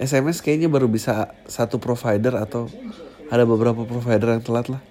SMS 0.00 0.40
kayaknya 0.40 0.72
baru 0.72 0.88
bisa 0.88 1.36
satu 1.44 1.76
provider 1.76 2.34
atau 2.40 2.66
ada 3.28 3.44
beberapa 3.44 3.84
provider 3.84 4.34
yang 4.34 4.42
telat 4.44 4.66
lah. 4.72 4.82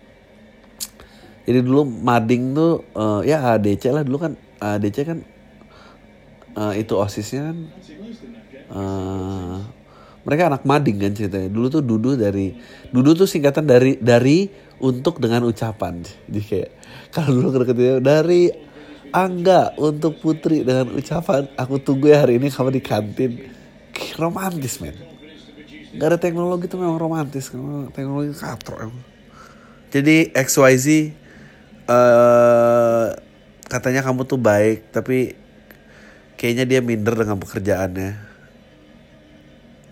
Jadi 1.41 1.59
dulu 1.65 1.83
mading 1.83 2.53
tuh 2.53 2.85
uh, 2.93 3.21
ya 3.25 3.57
ADC 3.57 3.89
lah 3.89 4.05
dulu 4.05 4.29
kan 4.29 4.33
ADC 4.61 4.97
kan 5.03 5.19
uh, 6.53 6.73
itu 6.77 6.93
osisnya 6.93 7.49
kan 7.49 7.57
uh, 8.69 9.57
mereka 10.21 10.53
anak 10.53 10.63
mading 10.69 11.01
kan 11.01 11.11
ceritanya. 11.17 11.49
Dulu 11.49 11.67
tuh 11.73 11.81
Dudu 11.81 12.13
dari 12.13 12.53
Dudu 12.93 13.17
tuh 13.17 13.25
singkatan 13.25 13.65
dari 13.65 13.97
dari 13.97 14.45
untuk 14.81 15.21
dengan 15.21 15.45
ucapan. 15.45 16.01
Jadi 16.01 16.41
kayak 16.41 16.71
kalau 17.13 17.37
dulu 17.37 17.47
kedeketin 17.61 18.01
dari 18.01 18.49
Angga 19.11 19.75
untuk 19.75 20.23
Putri 20.23 20.63
dengan 20.63 20.95
ucapan 20.95 21.51
aku 21.59 21.83
tunggu 21.83 22.09
ya 22.09 22.25
hari 22.25 22.41
ini 22.41 22.49
kamu 22.49 22.73
di 22.73 22.81
kantin. 22.81 23.31
Romantis 24.17 24.81
men. 24.81 24.97
Gak 25.93 26.07
ada 26.15 26.17
teknologi 26.17 26.71
tuh 26.71 26.79
memang 26.79 26.95
romantis 26.95 27.51
teknologi 27.91 28.31
katro 28.33 28.79
emang. 28.79 29.03
Jadi 29.91 30.31
XYZ 30.31 30.87
uh, 30.87 31.03
eh, 31.91 33.07
katanya 33.67 33.99
kamu 33.99 34.23
tuh 34.23 34.39
baik 34.39 34.95
tapi 34.95 35.35
kayaknya 36.39 36.63
dia 36.63 36.79
minder 36.79 37.13
dengan 37.13 37.35
pekerjaannya. 37.35 38.31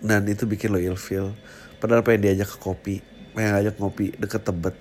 Dan 0.00 0.24
itu 0.24 0.48
bikin 0.48 0.72
lo 0.72 0.80
ilfeel. 0.80 1.36
Padahal 1.76 2.00
pengen 2.00 2.32
diajak 2.32 2.56
ke 2.56 2.58
kopi 2.58 3.09
pengen 3.40 3.56
ngajak 3.56 3.74
ngopi 3.80 4.12
deket 4.20 4.44
Tebet. 4.44 4.76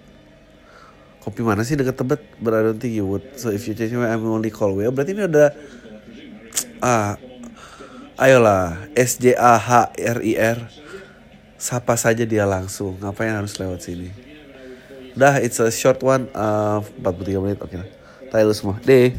Kopi 1.24 1.39
mana 1.39 1.64
sih 1.64 1.80
deket 1.80 1.95
Tebet? 1.95 2.20
But 2.43 2.60
I 2.60 2.62
don't 2.68 2.76
think 2.76 2.91
you 2.91 3.07
would. 3.07 3.24
So 3.39 3.55
if 3.55 3.64
you 3.64 3.72
change 3.72 3.95
my 3.95 4.12
I'm 4.12 4.28
only 4.28 4.51
call 4.51 4.76
way 4.76 4.91
berarti 4.91 5.16
ini 5.16 5.32
udah 5.32 5.55
ah 6.84 7.16
ayolah 8.20 8.91
S 8.99 9.16
J 9.16 9.39
A 9.39 9.55
H 9.55 9.95
R 9.95 10.20
I 10.20 10.34
R. 10.36 10.60
Sapa 11.55 11.95
saja 11.95 12.28
dia 12.28 12.43
langsung. 12.43 12.99
Ngapain 12.99 13.32
harus 13.32 13.55
lewat 13.55 13.80
sini? 13.80 14.12
Udah 15.16 15.39
it's 15.39 15.64
a 15.64 15.72
short 15.72 16.03
one 16.03 16.28
uh, 16.36 16.84
43 16.99 17.39
menit. 17.39 17.60
Oke 17.64 17.80
okay. 17.80 17.88
Tayo 18.28 18.51
semua. 18.51 18.76
Deh 18.84 19.16